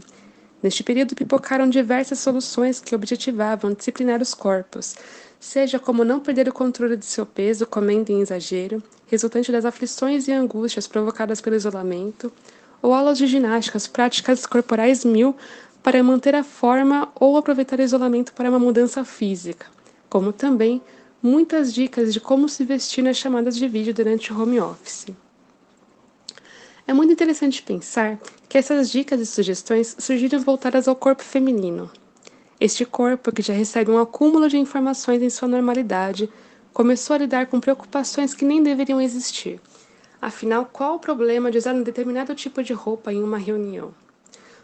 Neste 0.62 0.84
período 0.84 1.16
pipocaram 1.16 1.68
diversas 1.68 2.20
soluções 2.20 2.80
que 2.80 2.94
objetivavam 2.94 3.74
disciplinar 3.74 4.22
os 4.22 4.34
corpos, 4.34 4.96
seja 5.40 5.80
como 5.80 6.04
não 6.04 6.20
perder 6.20 6.48
o 6.48 6.54
controle 6.54 6.96
de 6.96 7.06
seu 7.06 7.26
peso 7.26 7.66
comendo 7.66 8.12
em 8.12 8.22
exagero, 8.22 8.82
resultante 9.08 9.52
das 9.52 9.66
aflições 9.66 10.28
e 10.28 10.32
angústias 10.32 10.88
provocadas 10.88 11.42
pelo 11.42 11.56
isolamento, 11.56 12.32
ou 12.82 12.94
aulas 12.94 13.18
de 13.18 13.26
ginásticas, 13.26 13.88
práticas 13.88 14.46
corporais 14.46 15.04
mil 15.04 15.36
para 15.82 16.04
manter 16.04 16.36
a 16.36 16.44
forma 16.44 17.10
ou 17.16 17.38
aproveitar 17.38 17.80
o 17.80 17.84
isolamento 17.84 18.34
para 18.34 18.50
uma 18.50 18.60
mudança 18.60 19.04
física, 19.04 19.66
como 20.10 20.32
também 20.32 20.82
muitas 21.22 21.74
dicas 21.74 22.14
de 22.14 22.20
como 22.20 22.48
se 22.48 22.64
vestir 22.64 23.04
nas 23.04 23.18
chamadas 23.18 23.56
de 23.56 23.68
vídeo 23.68 23.94
durante 23.94 24.32
o 24.32 24.42
home 24.42 24.60
office. 24.60 25.08
É 26.88 26.94
muito 26.94 27.14
interessante 27.14 27.64
pensar 27.64 28.20
que 28.48 28.58
essas 28.58 28.92
dicas 28.92 29.20
e 29.20 29.26
sugestões 29.26 29.96
surgiram 30.00 30.40
voltadas 30.40 30.88
ao 30.88 30.96
corpo 30.96 31.24
feminino, 31.24 31.92
este 32.60 32.86
corpo, 32.86 33.34
que 33.34 33.42
já 33.42 33.54
recebe 33.54 33.92
um 33.92 34.00
acúmulo 34.00 34.48
de 34.48 34.58
informações 34.58 35.22
em 35.22 35.30
sua 35.30 35.48
normalidade, 35.48 36.30
começou 36.72 37.14
a 37.14 37.20
lidar 37.20 37.48
com 37.48 37.60
preocupações 37.60 38.34
que 38.34 38.46
nem 38.46 38.64
deveriam 38.64 39.02
existir. 39.02 39.60
Afinal, 40.22 40.66
qual 40.66 40.96
o 40.96 41.00
problema 41.00 41.52
de 41.52 41.58
usar 41.58 41.76
um 41.76 41.84
determinado 41.84 42.34
tipo 42.34 42.64
de 42.64 42.72
roupa 42.72 43.12
em 43.12 43.22
uma 43.22 43.38
reunião? 43.38 43.94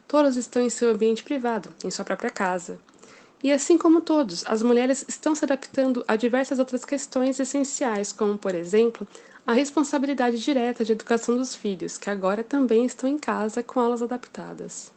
Todos 0.08 0.38
estão 0.38 0.62
em 0.62 0.70
seu 0.70 0.90
ambiente 0.90 1.22
privado, 1.22 1.70
em 1.84 1.92
sua 1.92 2.06
própria 2.06 2.30
casa. 2.30 2.80
E 3.44 3.52
assim 3.52 3.78
como 3.78 4.02
todos, 4.02 4.44
as 4.46 4.62
mulheres 4.62 5.04
estão 5.08 5.34
se 5.34 5.44
adaptando 5.44 6.04
a 6.08 6.16
diversas 6.16 6.60
outras 6.60 6.86
questões 6.86 7.40
essenciais, 7.40 8.12
como, 8.12 8.38
por 8.38 8.54
exemplo, 8.54 9.08
a 9.46 9.54
responsabilidade 9.54 10.38
direta 10.40 10.86
de 10.86 10.92
educação 10.92 11.36
dos 11.36 11.56
filhos, 11.56 11.98
que 11.98 12.10
agora 12.10 12.44
também 12.44 12.86
estão 12.86 13.10
em 13.10 13.18
casa 13.18 13.64
com 13.64 13.80
aulas 13.80 14.04
adaptadas. 14.04 14.92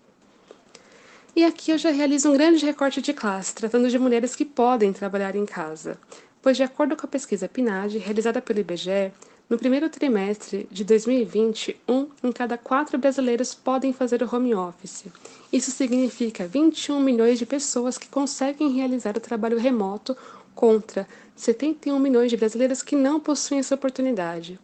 E 1.35 1.43
aqui 1.43 1.71
eu 1.73 1.79
já 1.79 1.91
realizo 1.91 2.31
um 2.31 2.35
grande 2.35 2.65
recorte 2.65 3.01
de 3.01 3.13
classe, 3.13 3.55
tratando 3.55 3.89
de 3.89 3.99
mulheres 3.99 4.37
que 4.37 4.45
podem 4.45 4.93
trabalhar 4.93 5.35
em 5.35 5.47
casa, 5.47 5.99
pois, 6.41 6.57
de 6.57 6.63
acordo 6.63 6.95
com 6.97 7.07
a 7.07 7.09
pesquisa 7.09 7.49
PNAD, 7.49 7.99
realizada 7.99 8.43
pelo 8.43 8.61
IBGE, 8.61 9.11
no 9.55 9.59
primeiro 9.59 9.89
trimestre 9.89 10.67
de 10.69 10.83
2020, 10.83 11.77
um 11.89 12.09
em 12.25 12.33
cada 12.33 12.59
quatro 12.59 12.99
brasileiros 12.99 13.55
podem 13.55 13.93
fazer 13.93 14.21
o 14.21 14.29
home 14.35 14.53
office. 14.53 15.05
Isso 15.53 15.71
significa 15.71 16.45
21 16.45 16.99
milhões 16.99 17.39
de 17.39 17.47
pessoas 17.47 17.97
que 17.97 18.09
conseguem 18.09 18.73
realizar 18.73 19.17
o 19.17 19.21
trabalho 19.21 19.57
remoto 19.57 20.17
contra 20.57 21.07
71 21.37 21.97
milhões 22.01 22.33
de 22.33 22.37
brasileiros 22.37 22.83
que 22.83 22.97
não 22.97 23.21
possuem 23.21 23.61
essa 23.61 23.77
oportunidade. 23.77 24.59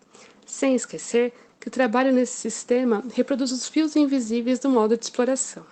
Sem 0.44 0.74
esquecer 0.74 1.32
que 1.60 1.68
o 1.68 1.70
trabalho 1.70 2.12
nesse 2.12 2.36
sistema 2.36 3.04
reproduz 3.14 3.52
os 3.52 3.68
fios 3.68 3.94
invisíveis 3.94 4.58
do 4.58 4.68
modo 4.68 4.96
de 4.96 5.04
exploração. 5.04 5.64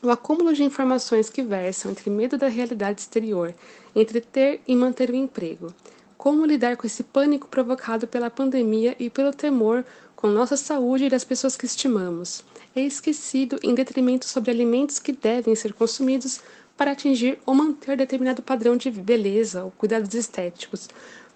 O 0.00 0.08
acúmulo 0.08 0.54
de 0.54 0.62
informações 0.62 1.28
que 1.28 1.42
versam 1.42 1.90
entre 1.90 2.10
medo 2.10 2.38
da 2.38 2.46
realidade 2.46 3.00
exterior, 3.00 3.52
entre 3.92 4.20
ter 4.20 4.60
e 4.68 4.76
manter 4.76 5.10
o 5.10 5.16
emprego. 5.16 5.74
Como 6.18 6.44
lidar 6.44 6.76
com 6.76 6.84
esse 6.84 7.04
pânico 7.04 7.46
provocado 7.46 8.08
pela 8.08 8.28
pandemia 8.28 8.96
e 8.98 9.08
pelo 9.08 9.32
temor 9.32 9.84
com 10.16 10.26
nossa 10.26 10.56
saúde 10.56 11.04
e 11.04 11.08
das 11.08 11.22
pessoas 11.22 11.56
que 11.56 11.64
estimamos. 11.64 12.42
É 12.74 12.80
esquecido 12.80 13.56
em 13.62 13.72
detrimento 13.72 14.26
sobre 14.26 14.50
alimentos 14.50 14.98
que 14.98 15.12
devem 15.12 15.54
ser 15.54 15.72
consumidos 15.72 16.40
para 16.76 16.90
atingir 16.90 17.38
ou 17.46 17.54
manter 17.54 17.96
determinado 17.96 18.42
padrão 18.42 18.76
de 18.76 18.90
beleza 18.90 19.62
ou 19.62 19.70
cuidados 19.70 20.12
estéticos, 20.12 20.88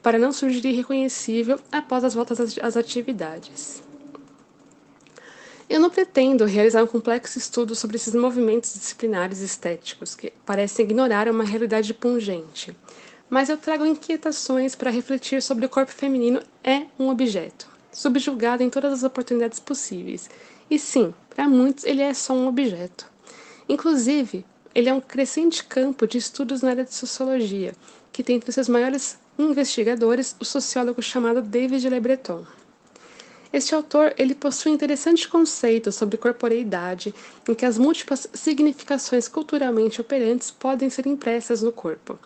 para 0.03 0.19
não 0.19 0.33
surgir 0.33 0.67
irreconhecível 0.67 1.61
após 1.71 2.03
as 2.03 2.15
voltas 2.15 2.59
às 2.59 2.77
atividades. 2.77 3.81
Eu 5.71 5.79
não 5.79 5.91
pretendo 5.91 6.45
realizar 6.45 6.83
um 6.83 6.89
complexo 6.89 7.39
estudo 7.39 7.77
sobre 7.77 7.97
esses 7.97 8.17
movimentos 8.17 8.75
disciplinares 8.75 9.39
estéticos 9.39 10.17
que 10.17 10.33
parecem 10.45 10.85
ignorar 10.85 11.29
uma 11.29 11.45
realidade 11.45 11.95
pungente, 11.95 12.77
mas 13.33 13.49
eu 13.49 13.57
trago 13.57 13.87
inquietações 13.87 14.75
para 14.75 14.91
refletir 14.91 15.41
sobre 15.41 15.65
o 15.65 15.69
corpo 15.71 15.91
feminino 15.91 16.43
é 16.63 16.83
um 16.99 17.09
objeto. 17.09 17.67
subjugado 17.91 18.63
em 18.63 18.69
todas 18.69 18.93
as 18.93 19.03
oportunidades 19.05 19.59
possíveis. 19.59 20.29
E 20.71 20.79
sim, 20.79 21.15
para 21.31 21.49
muitos 21.49 21.85
ele 21.85 22.03
é 22.03 22.13
só 22.13 22.35
um 22.35 22.47
objeto. 22.47 23.07
Inclusive, 23.67 24.45
ele 24.75 24.91
é 24.91 24.93
um 24.93 25.01
crescente 25.01 25.65
campo 25.65 26.07
de 26.07 26.19
estudos 26.19 26.61
na 26.61 26.71
área 26.71 26.85
de 26.85 26.93
sociologia, 26.93 27.73
que 28.13 28.23
tem 28.23 28.37
entre 28.37 28.53
seus 28.53 28.69
maiores 28.69 29.19
investigadores 29.39 30.37
o 30.39 30.45
sociólogo 30.45 31.01
chamado 31.01 31.41
David 31.41 31.89
Le 31.89 32.01
Breton. 32.01 32.45
Este 33.51 33.75
autor 33.75 34.15
ele 34.19 34.35
possui 34.35 34.73
um 34.73 34.75
interessante 34.75 35.27
conceito 35.27 35.91
sobre 35.91 36.19
corporeidade, 36.19 37.15
em 37.49 37.55
que 37.55 37.65
as 37.65 37.79
múltiplas 37.79 38.29
significações 38.35 39.27
culturalmente 39.27 40.03
operantes 40.03 40.51
podem 40.51 40.91
ser 40.91 41.07
impressas 41.07 41.63
no 41.63 41.73
corpo. 41.73 42.19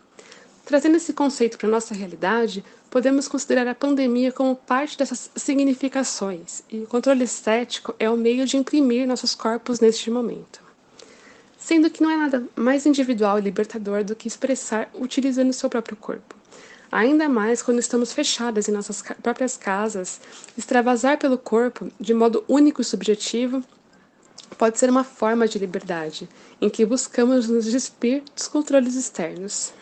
Trazendo 0.66 0.96
esse 0.96 1.12
conceito 1.12 1.56
para 1.56 1.68
a 1.68 1.70
nossa 1.70 1.94
realidade, 1.94 2.64
podemos 2.90 3.28
considerar 3.28 3.68
a 3.68 3.74
pandemia 3.74 4.32
como 4.32 4.56
parte 4.56 4.98
dessas 4.98 5.30
significações, 5.36 6.64
e 6.68 6.80
o 6.80 6.88
controle 6.88 7.22
estético 7.22 7.94
é 8.00 8.10
o 8.10 8.16
meio 8.16 8.44
de 8.44 8.56
imprimir 8.56 9.06
nossos 9.06 9.32
corpos 9.32 9.78
neste 9.78 10.10
momento. 10.10 10.60
Sendo 11.56 11.88
que 11.88 12.02
não 12.02 12.10
é 12.10 12.16
nada 12.16 12.44
mais 12.56 12.84
individual 12.84 13.38
e 13.38 13.42
libertador 13.42 14.02
do 14.02 14.16
que 14.16 14.26
expressar 14.26 14.90
utilizando 14.92 15.50
o 15.50 15.52
seu 15.52 15.70
próprio 15.70 15.96
corpo. 15.96 16.34
Ainda 16.90 17.28
mais 17.28 17.62
quando 17.62 17.78
estamos 17.78 18.12
fechadas 18.12 18.68
em 18.68 18.72
nossas 18.72 19.04
próprias 19.22 19.56
casas, 19.56 20.20
extravasar 20.58 21.16
pelo 21.16 21.38
corpo 21.38 21.88
de 22.00 22.12
modo 22.12 22.44
único 22.48 22.82
e 22.82 22.84
subjetivo 22.84 23.62
pode 24.58 24.80
ser 24.80 24.90
uma 24.90 25.04
forma 25.04 25.46
de 25.46 25.60
liberdade, 25.60 26.28
em 26.60 26.68
que 26.68 26.84
buscamos 26.84 27.48
nos 27.48 27.66
despir 27.66 28.24
dos 28.34 28.48
controles 28.48 28.96
externos. 28.96 29.72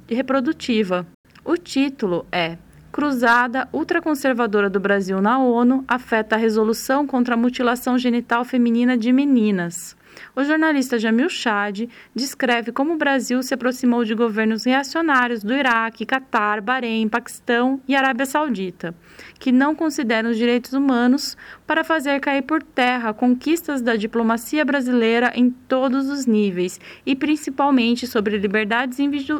reprodutiva. 0.08 1.06
O 1.44 1.56
título 1.56 2.26
é 2.32 2.58
cruzada 2.98 3.68
ultraconservadora 3.72 4.68
do 4.68 4.80
Brasil 4.80 5.22
na 5.22 5.38
ONU 5.38 5.84
afeta 5.86 6.34
a 6.34 6.38
resolução 6.38 7.06
contra 7.06 7.34
a 7.34 7.36
mutilação 7.36 7.96
genital 7.96 8.44
feminina 8.44 8.98
de 8.98 9.12
meninas. 9.12 9.96
O 10.34 10.42
jornalista 10.42 10.98
Jamil 10.98 11.28
Chad 11.28 11.88
descreve 12.12 12.72
como 12.72 12.94
o 12.94 12.96
Brasil 12.96 13.40
se 13.40 13.54
aproximou 13.54 14.02
de 14.02 14.16
governos 14.16 14.64
reacionários 14.64 15.44
do 15.44 15.54
Iraque, 15.54 16.04
Catar, 16.04 16.60
Bahrein, 16.60 17.08
Paquistão 17.08 17.80
e 17.86 17.94
Arábia 17.94 18.26
Saudita, 18.26 18.92
que 19.38 19.52
não 19.52 19.76
consideram 19.76 20.30
os 20.30 20.36
direitos 20.36 20.72
humanos 20.72 21.36
para 21.68 21.84
fazer 21.84 22.18
cair 22.18 22.42
por 22.42 22.64
terra 22.64 23.14
conquistas 23.14 23.80
da 23.80 23.94
diplomacia 23.94 24.64
brasileira 24.64 25.30
em 25.36 25.50
todos 25.50 26.08
os 26.08 26.26
níveis 26.26 26.80
e 27.06 27.14
principalmente 27.14 28.08
sobre 28.08 28.38
liberdades 28.38 28.98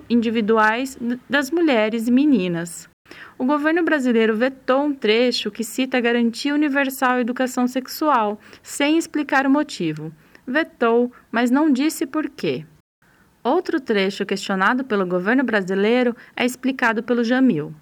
individuais 0.09 0.97
das 1.29 1.51
mulheres 1.51 2.07
e 2.07 2.12
meninas 2.12 2.88
o 3.38 3.44
governo 3.44 3.85
brasileiro 3.85 4.37
vetou 4.37 4.85
um 4.85 4.94
trecho 4.94 5.51
que 5.51 5.62
cita 5.62 5.99
a 5.99 6.01
garantia 6.01 6.55
universal 6.55 7.12
à 7.12 7.21
educação 7.21 7.68
sexual, 7.68 8.40
sem 8.62 8.99
explicar 8.99 9.47
o 9.47 9.51
motivo. 9.51 10.12
Vetou, 10.47 11.12
mas 11.31 11.51
não 11.51 11.71
disse 11.71 12.07
por 12.07 12.29
quê. 12.29 12.64
Outro 13.42 13.81
trecho 13.81 14.27
questionado 14.27 14.85
pelo 14.85 15.07
governo 15.07 15.44
brasileiro 15.44 16.16
é 16.37 16.44
explicado 16.44 17.03
pelo 17.03 17.23
Jamil. 17.23 17.73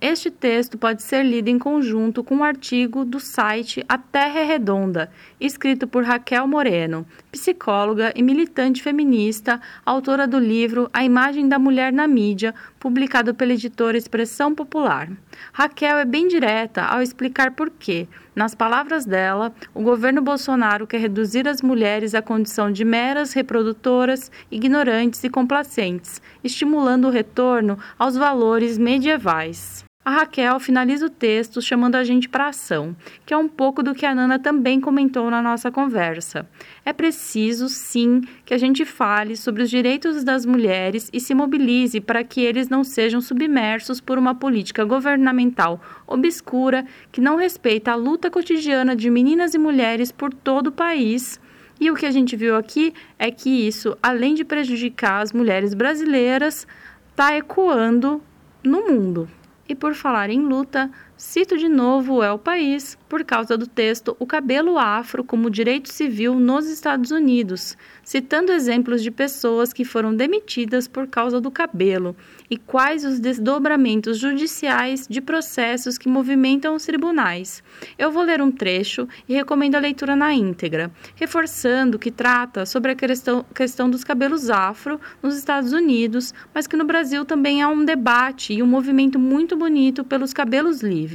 Este 0.00 0.30
texto 0.30 0.78
pode 0.78 1.02
ser 1.02 1.22
lido 1.22 1.48
em 1.48 1.58
conjunto 1.58 2.24
com 2.24 2.36
um 2.36 2.44
artigo 2.44 3.04
do 3.04 3.20
site 3.20 3.84
A 3.86 3.98
Terra 3.98 4.40
é 4.40 4.44
Redonda, 4.44 5.12
escrito 5.40 5.86
por 5.86 6.04
Raquel 6.04 6.46
Moreno, 6.46 7.06
psicóloga 7.32 8.12
e 8.14 8.22
militante 8.22 8.82
feminista, 8.82 9.60
autora 9.84 10.26
do 10.26 10.38
livro 10.38 10.90
A 10.92 11.02
Imagem 11.02 11.48
da 11.48 11.58
Mulher 11.58 11.92
na 11.92 12.06
Mídia, 12.06 12.54
publicado 12.78 13.34
pela 13.34 13.52
editora 13.52 13.96
Expressão 13.96 14.54
Popular. 14.54 15.08
Raquel 15.52 15.98
é 15.98 16.04
bem 16.04 16.28
direta 16.28 16.82
ao 16.82 17.00
explicar 17.00 17.52
por 17.52 17.70
que, 17.70 18.06
nas 18.34 18.54
palavras 18.54 19.04
dela, 19.04 19.52
o 19.74 19.82
governo 19.82 20.22
Bolsonaro 20.22 20.86
quer 20.86 21.00
reduzir 21.00 21.48
as 21.48 21.62
mulheres 21.62 22.14
à 22.14 22.22
condição 22.22 22.70
de 22.70 22.84
meras 22.84 23.32
reprodutoras, 23.32 24.30
ignorantes 24.50 25.24
e 25.24 25.30
complacentes, 25.30 26.20
estimulando 26.44 27.06
o 27.06 27.10
retorno 27.10 27.78
aos 27.98 28.16
valores 28.16 28.78
medievais. 28.78 29.84
A 30.02 30.12
Raquel 30.12 30.58
finaliza 30.58 31.04
o 31.04 31.10
texto 31.10 31.60
chamando 31.60 31.94
a 31.94 32.02
gente 32.02 32.26
para 32.26 32.48
ação, 32.48 32.96
que 33.26 33.34
é 33.34 33.36
um 33.36 33.46
pouco 33.46 33.82
do 33.82 33.94
que 33.94 34.06
a 34.06 34.14
Nana 34.14 34.38
também 34.38 34.80
comentou 34.80 35.30
na 35.30 35.42
nossa 35.42 35.70
conversa. 35.70 36.48
É 36.86 36.90
preciso, 36.90 37.68
sim, 37.68 38.22
que 38.46 38.54
a 38.54 38.56
gente 38.56 38.86
fale 38.86 39.36
sobre 39.36 39.62
os 39.62 39.68
direitos 39.68 40.24
das 40.24 40.46
mulheres 40.46 41.10
e 41.12 41.20
se 41.20 41.34
mobilize 41.34 42.00
para 42.00 42.24
que 42.24 42.40
eles 42.40 42.70
não 42.70 42.82
sejam 42.82 43.20
submersos 43.20 44.00
por 44.00 44.16
uma 44.16 44.34
política 44.34 44.86
governamental 44.86 45.78
obscura 46.06 46.86
que 47.12 47.20
não 47.20 47.36
respeita 47.36 47.92
a 47.92 47.94
luta 47.94 48.30
cotidiana 48.30 48.96
de 48.96 49.10
meninas 49.10 49.52
e 49.52 49.58
mulheres 49.58 50.10
por 50.10 50.32
todo 50.32 50.68
o 50.68 50.72
país. 50.72 51.38
E 51.78 51.90
o 51.90 51.94
que 51.94 52.06
a 52.06 52.10
gente 52.10 52.36
viu 52.36 52.56
aqui 52.56 52.94
é 53.18 53.30
que 53.30 53.50
isso, 53.50 53.94
além 54.02 54.32
de 54.32 54.44
prejudicar 54.46 55.20
as 55.20 55.30
mulheres 55.30 55.74
brasileiras, 55.74 56.66
está 57.10 57.36
ecoando 57.36 58.22
no 58.64 58.86
mundo. 58.86 59.28
E 59.70 59.74
por 59.76 59.94
falar 59.94 60.30
em 60.30 60.40
luta, 60.40 60.90
cito 61.20 61.58
de 61.58 61.68
novo 61.68 62.14
o 62.14 62.24
El 62.24 62.38
País 62.38 62.96
por 63.06 63.22
causa 63.24 63.58
do 63.58 63.66
texto 63.66 64.16
O 64.18 64.24
Cabelo 64.24 64.78
Afro 64.78 65.22
como 65.22 65.50
Direito 65.50 65.92
Civil 65.92 66.40
nos 66.40 66.66
Estados 66.66 67.10
Unidos, 67.10 67.76
citando 68.02 68.52
exemplos 68.52 69.02
de 69.02 69.10
pessoas 69.10 69.70
que 69.70 69.84
foram 69.84 70.14
demitidas 70.14 70.88
por 70.88 71.06
causa 71.06 71.38
do 71.38 71.50
cabelo 71.50 72.16
e 72.48 72.56
quais 72.56 73.04
os 73.04 73.20
desdobramentos 73.20 74.16
judiciais 74.16 75.06
de 75.06 75.20
processos 75.20 75.98
que 75.98 76.08
movimentam 76.08 76.74
os 76.74 76.86
tribunais. 76.86 77.62
Eu 77.98 78.10
vou 78.10 78.22
ler 78.22 78.40
um 78.40 78.50
trecho 78.50 79.06
e 79.28 79.34
recomendo 79.34 79.74
a 79.74 79.80
leitura 79.80 80.16
na 80.16 80.32
íntegra, 80.32 80.90
reforçando 81.16 81.98
que 81.98 82.10
trata 82.10 82.64
sobre 82.64 82.92
a 82.92 82.94
questão, 82.94 83.44
questão 83.54 83.90
dos 83.90 84.04
cabelos 84.04 84.48
afro 84.48 84.98
nos 85.22 85.36
Estados 85.36 85.74
Unidos, 85.74 86.32
mas 86.54 86.66
que 86.66 86.78
no 86.78 86.84
Brasil 86.84 87.26
também 87.26 87.60
há 87.60 87.68
um 87.68 87.84
debate 87.84 88.54
e 88.54 88.62
um 88.62 88.66
movimento 88.66 89.18
muito 89.18 89.54
bonito 89.54 90.02
pelos 90.02 90.32
cabelos 90.32 90.80
livres. 90.80 91.09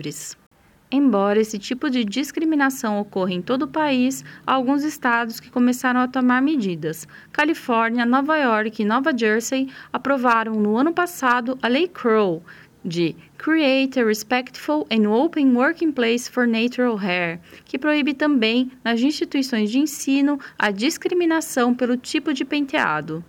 Embora 0.91 1.39
esse 1.39 1.57
tipo 1.57 1.89
de 1.89 2.05
discriminação 2.05 2.99
ocorra 2.99 3.33
em 3.33 3.41
todo 3.41 3.63
o 3.63 3.67
país, 3.67 4.23
há 4.45 4.53
alguns 4.53 4.83
estados 4.83 5.39
que 5.39 5.49
começaram 5.49 5.99
a 5.99 6.07
tomar 6.07 6.41
medidas. 6.41 7.07
Califórnia, 7.33 8.05
Nova 8.05 8.37
York 8.37 8.81
e 8.81 8.85
Nova 8.85 9.11
Jersey 9.17 9.67
aprovaram 9.91 10.53
no 10.53 10.77
ano 10.77 10.93
passado 10.93 11.57
a 11.61 11.67
Lei 11.67 11.87
Crow, 11.87 12.43
de 12.85 13.15
Create 13.37 13.99
a 13.99 14.05
Respectful 14.05 14.87
and 14.91 15.09
Open 15.09 15.55
Working 15.55 15.91
Place 15.91 16.29
for 16.29 16.47
Natural 16.47 16.95
Hair, 16.95 17.39
que 17.65 17.77
proíbe 17.77 18.13
também, 18.13 18.71
nas 18.83 19.01
instituições 19.01 19.71
de 19.71 19.79
ensino, 19.79 20.39
a 20.57 20.71
discriminação 20.71 21.73
pelo 21.73 21.97
tipo 21.97 22.33
de 22.33 22.45
penteado. 22.45 23.25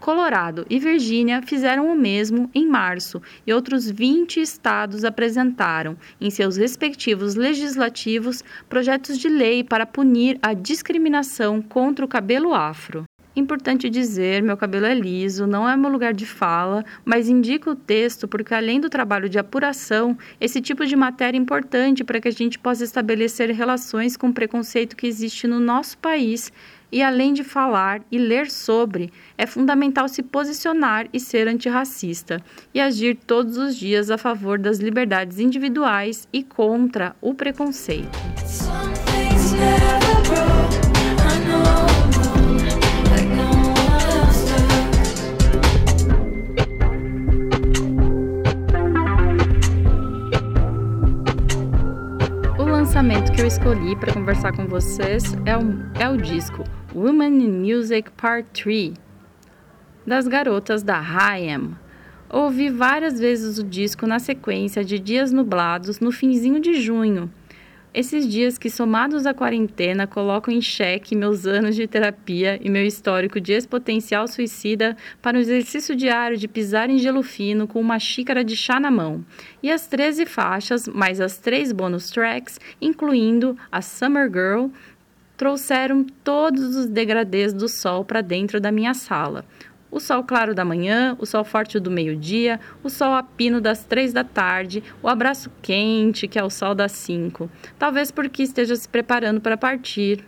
Colorado 0.00 0.64
e 0.70 0.78
Virgínia 0.78 1.42
fizeram 1.42 1.92
o 1.92 1.96
mesmo 1.96 2.48
em 2.54 2.66
março 2.66 3.20
e 3.46 3.52
outros 3.52 3.90
20 3.90 4.40
estados 4.40 5.04
apresentaram, 5.04 5.96
em 6.20 6.30
seus 6.30 6.56
respectivos 6.56 7.34
legislativos, 7.34 8.42
projetos 8.68 9.18
de 9.18 9.28
lei 9.28 9.64
para 9.64 9.84
punir 9.84 10.38
a 10.40 10.54
discriminação 10.54 11.60
contra 11.60 12.04
o 12.04 12.08
cabelo 12.08 12.54
afro. 12.54 13.04
Importante 13.38 13.88
dizer, 13.88 14.42
meu 14.42 14.56
cabelo 14.56 14.84
é 14.84 14.92
liso, 14.92 15.46
não 15.46 15.68
é 15.68 15.76
meu 15.76 15.88
lugar 15.88 16.12
de 16.12 16.26
fala, 16.26 16.84
mas 17.04 17.28
indico 17.28 17.70
o 17.70 17.76
texto 17.76 18.26
porque, 18.26 18.52
além 18.52 18.80
do 18.80 18.90
trabalho 18.90 19.28
de 19.28 19.38
apuração, 19.38 20.18
esse 20.40 20.60
tipo 20.60 20.84
de 20.84 20.96
matéria 20.96 21.38
é 21.38 21.40
importante 21.40 22.02
para 22.02 22.20
que 22.20 22.26
a 22.26 22.32
gente 22.32 22.58
possa 22.58 22.82
estabelecer 22.82 23.48
relações 23.50 24.16
com 24.16 24.30
o 24.30 24.32
preconceito 24.34 24.96
que 24.96 25.06
existe 25.06 25.46
no 25.46 25.60
nosso 25.60 25.96
país. 25.98 26.52
E 26.90 27.00
além 27.00 27.32
de 27.32 27.44
falar 27.44 28.02
e 28.10 28.18
ler 28.18 28.50
sobre, 28.50 29.12
é 29.36 29.46
fundamental 29.46 30.08
se 30.08 30.20
posicionar 30.20 31.06
e 31.12 31.20
ser 31.20 31.46
antirracista 31.46 32.42
e 32.74 32.80
agir 32.80 33.16
todos 33.24 33.56
os 33.56 33.76
dias 33.76 34.10
a 34.10 34.18
favor 34.18 34.58
das 34.58 34.78
liberdades 34.78 35.38
individuais 35.38 36.26
e 36.32 36.42
contra 36.42 37.14
o 37.20 37.34
preconceito. 37.34 38.18
Lançamento 53.08 53.32
que 53.32 53.40
eu 53.40 53.46
escolhi 53.46 53.96
para 53.96 54.12
conversar 54.12 54.52
com 54.54 54.66
vocês 54.66 55.24
é 55.46 55.56
o, 55.56 55.62
é 55.98 56.06
o 56.10 56.18
disco 56.18 56.62
Women 56.94 57.42
in 57.42 57.72
Music 57.72 58.10
Part 58.10 58.46
3 58.52 58.92
das 60.06 60.28
garotas 60.28 60.82
da 60.82 60.98
Haim. 60.98 61.74
Ouvi 62.28 62.68
várias 62.68 63.18
vezes 63.18 63.56
o 63.56 63.64
disco 63.64 64.06
na 64.06 64.18
sequência 64.18 64.84
de 64.84 64.98
dias 64.98 65.32
nublados 65.32 66.00
no 66.00 66.12
finzinho 66.12 66.60
de 66.60 66.74
junho 66.82 67.32
esses 67.98 68.28
dias 68.28 68.56
que, 68.56 68.70
somados 68.70 69.26
à 69.26 69.34
quarentena, 69.34 70.06
colocam 70.06 70.54
em 70.54 70.60
xeque 70.60 71.16
meus 71.16 71.46
anos 71.46 71.74
de 71.74 71.84
terapia 71.88 72.56
e 72.62 72.70
meu 72.70 72.86
histórico 72.86 73.40
de 73.40 73.52
expotencial 73.52 74.28
suicida 74.28 74.96
para 75.20 75.36
o 75.36 75.40
exercício 75.40 75.96
diário 75.96 76.36
de 76.36 76.46
pisar 76.46 76.88
em 76.88 76.98
gelo 76.98 77.24
fino 77.24 77.66
com 77.66 77.80
uma 77.80 77.98
xícara 77.98 78.44
de 78.44 78.56
chá 78.56 78.78
na 78.78 78.88
mão. 78.88 79.24
E 79.60 79.68
as 79.68 79.88
13 79.88 80.26
faixas, 80.26 80.86
mais 80.86 81.20
as 81.20 81.38
três 81.38 81.72
bonus 81.72 82.08
tracks, 82.10 82.60
incluindo 82.80 83.58
a 83.72 83.82
Summer 83.82 84.30
Girl, 84.32 84.68
trouxeram 85.36 86.06
todos 86.22 86.76
os 86.76 86.86
degradês 86.86 87.52
do 87.52 87.68
sol 87.68 88.04
para 88.04 88.20
dentro 88.20 88.60
da 88.60 88.70
minha 88.70 88.94
sala 88.94 89.44
o 89.90 90.00
sol 90.00 90.22
claro 90.22 90.54
da 90.54 90.64
manhã, 90.64 91.16
o 91.18 91.26
sol 91.26 91.44
forte 91.44 91.78
do 91.78 91.90
meio-dia, 91.90 92.60
o 92.82 92.90
sol 92.90 93.12
a 93.12 93.22
pino 93.22 93.60
das 93.60 93.84
três 93.84 94.12
da 94.12 94.24
tarde, 94.24 94.82
o 95.02 95.08
abraço 95.08 95.50
quente, 95.62 96.28
que 96.28 96.38
é 96.38 96.44
o 96.44 96.50
sol 96.50 96.74
das 96.74 96.92
cinco. 96.92 97.50
Talvez 97.78 98.10
porque 98.10 98.42
esteja 98.42 98.76
se 98.76 98.88
preparando 98.88 99.40
para 99.40 99.56
partir. 99.56 100.24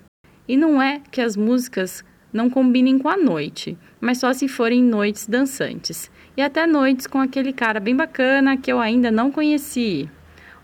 E 0.48 0.56
não 0.56 0.80
é 0.80 1.00
que 1.10 1.20
as 1.20 1.36
músicas 1.36 2.04
não 2.32 2.48
combinem 2.48 2.98
com 2.98 3.08
a 3.08 3.16
noite, 3.16 3.76
mas 4.00 4.18
só 4.18 4.32
se 4.32 4.48
forem 4.48 4.82
noites 4.82 5.26
dançantes. 5.26 6.10
E 6.36 6.42
até 6.42 6.66
noites 6.66 7.06
com 7.06 7.18
aquele 7.18 7.52
cara 7.52 7.80
bem 7.80 7.94
bacana 7.94 8.56
que 8.56 8.72
eu 8.72 8.78
ainda 8.78 9.10
não 9.10 9.30
conheci. 9.30 10.08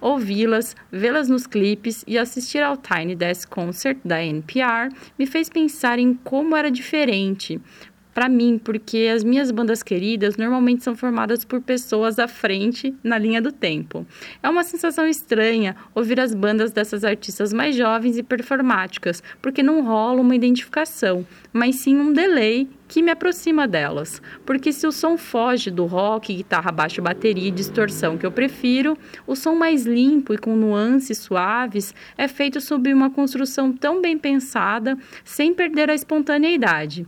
Ouvi-las, 0.00 0.76
vê-las 0.92 1.28
nos 1.28 1.46
clipes 1.46 2.04
e 2.06 2.18
assistir 2.18 2.62
ao 2.62 2.76
Tiny 2.76 3.16
Desk 3.16 3.48
Concert 3.48 3.98
da 4.04 4.22
NPR 4.22 4.94
me 5.18 5.26
fez 5.26 5.48
pensar 5.48 5.98
em 5.98 6.14
como 6.14 6.54
era 6.54 6.70
diferente, 6.70 7.60
para 8.16 8.30
mim, 8.30 8.58
porque 8.58 9.10
as 9.14 9.22
minhas 9.22 9.50
bandas 9.50 9.82
queridas 9.82 10.38
normalmente 10.38 10.82
são 10.82 10.96
formadas 10.96 11.44
por 11.44 11.60
pessoas 11.60 12.18
à 12.18 12.26
frente 12.26 12.94
na 13.04 13.18
linha 13.18 13.42
do 13.42 13.52
tempo. 13.52 14.06
É 14.42 14.48
uma 14.48 14.64
sensação 14.64 15.06
estranha 15.06 15.76
ouvir 15.94 16.18
as 16.18 16.32
bandas 16.32 16.72
dessas 16.72 17.04
artistas 17.04 17.52
mais 17.52 17.76
jovens 17.76 18.16
e 18.16 18.22
performáticas, 18.22 19.22
porque 19.42 19.62
não 19.62 19.84
rola 19.84 20.22
uma 20.22 20.34
identificação, 20.34 21.26
mas 21.52 21.76
sim 21.76 21.94
um 22.00 22.10
delay 22.10 22.66
que 22.88 23.02
me 23.02 23.10
aproxima 23.10 23.68
delas. 23.68 24.22
Porque 24.46 24.72
se 24.72 24.86
o 24.86 24.92
som 24.92 25.18
foge 25.18 25.70
do 25.70 25.84
rock, 25.84 26.32
guitarra, 26.32 26.72
baixo, 26.72 27.02
bateria 27.02 27.48
e 27.48 27.50
distorção 27.50 28.16
que 28.16 28.24
eu 28.24 28.32
prefiro, 28.32 28.96
o 29.26 29.36
som 29.36 29.54
mais 29.54 29.84
limpo 29.84 30.32
e 30.32 30.38
com 30.38 30.56
nuances 30.56 31.18
suaves 31.18 31.94
é 32.16 32.26
feito 32.26 32.62
sob 32.62 32.90
uma 32.94 33.10
construção 33.10 33.74
tão 33.74 34.00
bem 34.00 34.16
pensada, 34.16 34.96
sem 35.22 35.52
perder 35.52 35.90
a 35.90 35.94
espontaneidade. 35.94 37.06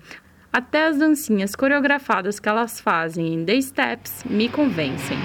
Até 0.53 0.87
as 0.87 0.99
dancinhas 0.99 1.55
coreografadas 1.55 2.41
que 2.41 2.49
elas 2.49 2.81
fazem 2.81 3.35
em 3.35 3.45
The 3.45 3.61
Steps 3.61 4.25
me 4.25 4.49
convencem. 4.49 5.19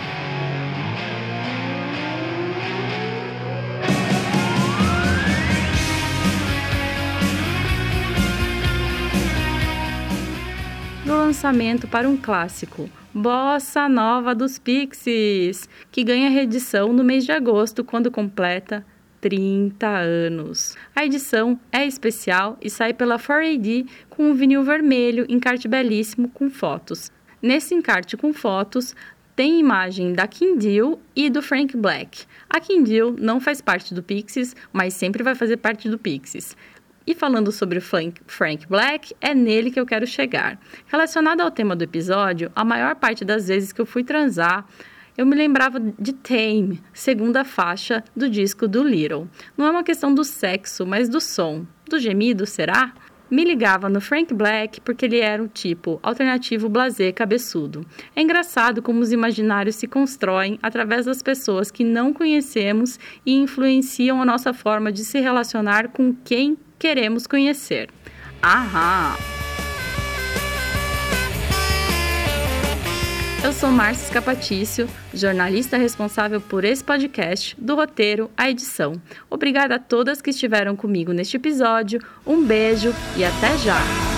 do 11.06 11.12
lançamento 11.12 11.88
para 11.88 12.10
um 12.10 12.18
clássico, 12.18 12.90
Bossa 13.14 13.88
Nova 13.88 14.34
dos 14.34 14.58
Pixies, 14.58 15.70
que 15.92 16.04
ganha 16.04 16.30
reedição 16.30 16.92
no 16.94 17.04
mês 17.04 17.26
de 17.26 17.32
agosto, 17.32 17.84
quando 17.84 18.10
completa 18.10 18.86
30 19.24 19.88
anos. 19.88 20.76
A 20.94 21.06
edição 21.06 21.58
é 21.72 21.86
especial 21.88 22.58
e 22.62 22.70
sai 22.70 22.94
pela 22.94 23.18
4AD 23.18 23.88
com 24.10 24.30
um 24.30 24.34
vinil 24.34 24.64
vermelho, 24.64 25.26
encarte 25.30 25.66
belíssimo 25.66 26.28
com 26.28 26.50
fotos. 26.50 27.10
Nesse 27.42 27.74
encarte 27.74 28.18
com 28.18 28.34
fotos, 28.34 28.94
tem 29.34 29.62
imagem 29.62 30.12
da 30.12 30.28
Kim 30.28 30.58
Deal 30.58 31.00
e 31.16 31.30
do 31.30 31.42
Frank 31.42 31.78
Black. 31.78 32.26
A 32.50 32.60
Kim 32.60 32.84
Deal 32.84 33.16
não 33.18 33.40
faz 33.40 33.62
parte 33.62 33.94
do 33.94 34.04
Pixies, 34.04 34.58
mas 34.74 34.94
sempre 34.94 35.24
vai 35.24 35.36
fazer 35.36 35.56
parte 35.56 35.88
do 35.88 35.98
Pixies. 35.98 36.58
E 37.08 37.16
falando 37.16 37.50
sobre 37.50 37.78
o 37.78 37.82
Frank 37.82 38.68
Black, 38.68 39.16
é 39.22 39.34
nele 39.34 39.72
que 39.72 39.80
eu 39.80 39.86
quero 39.86 40.06
chegar. 40.06 40.60
Relacionado 40.88 41.40
ao 41.40 41.50
tema 41.50 41.78
do 41.78 41.84
episódio, 41.86 42.52
a 42.54 42.66
maior 42.66 42.96
parte 42.96 43.24
das 43.24 43.48
vezes 43.48 43.72
que 43.72 43.80
eu 43.80 43.86
fui 43.86 44.04
transar, 44.04 44.66
eu 45.18 45.26
me 45.26 45.36
lembrava 45.36 45.80
de 45.80 46.14
Tame, 46.14 46.82
segunda 46.92 47.44
faixa 47.44 48.04
do 48.16 48.30
disco 48.30 48.68
do 48.68 48.84
Little. 48.84 49.28
Não 49.58 49.66
é 49.68 49.72
uma 49.72 49.84
questão 49.84 50.14
do 50.14 50.24
sexo, 50.24 50.86
mas 50.86 51.08
do 51.08 51.22
som. 51.22 51.66
Do 51.88 52.00
gemido, 52.00 52.46
será? 52.46 52.94
Me 53.30 53.44
ligava 53.44 53.90
no 53.90 54.00
Frank 54.00 54.34
Black 54.34 54.82
porque 54.82 55.06
ele 55.06 55.20
era 55.20 55.42
um 55.42 55.48
tipo 55.48 56.00
alternativo 56.04 56.70
blazer 56.70 57.14
cabeçudo. 57.14 57.86
É 58.16 58.22
engraçado 58.22 58.82
como 58.82 59.00
os 59.00 59.12
imaginários 59.12 59.76
se 59.76 59.88
constroem 59.88 60.60
através 60.62 61.06
das 61.06 61.22
pessoas 61.22 61.72
que 61.72 61.84
não 61.84 62.14
conhecemos 62.14 63.00
e 63.26 63.34
influenciam 63.34 64.22
a 64.22 64.26
nossa 64.26 64.54
forma 64.54 64.92
de 64.92 65.04
se 65.04 65.20
relacionar 65.20 65.90
com 65.90 66.14
quem 66.24 66.58
queremos 66.78 67.26
conhecer. 67.26 67.90
Aham! 68.44 69.43
Eu 73.44 73.52
sou 73.52 73.70
Márcia 73.70 74.14
Capatício, 74.14 74.88
jornalista 75.14 75.76
responsável 75.76 76.40
por 76.40 76.64
esse 76.64 76.82
podcast, 76.82 77.60
do 77.60 77.76
roteiro 77.76 78.32
à 78.38 78.50
edição. 78.50 78.94
Obrigada 79.30 79.76
a 79.76 79.80
todas 79.80 80.22
que 80.22 80.30
estiveram 80.30 80.78
comigo 80.78 81.12
neste 81.12 81.36
episódio, 81.36 82.00
um 82.26 82.42
beijo 82.42 82.96
e 83.18 83.26
até 83.26 83.58
já! 83.58 84.13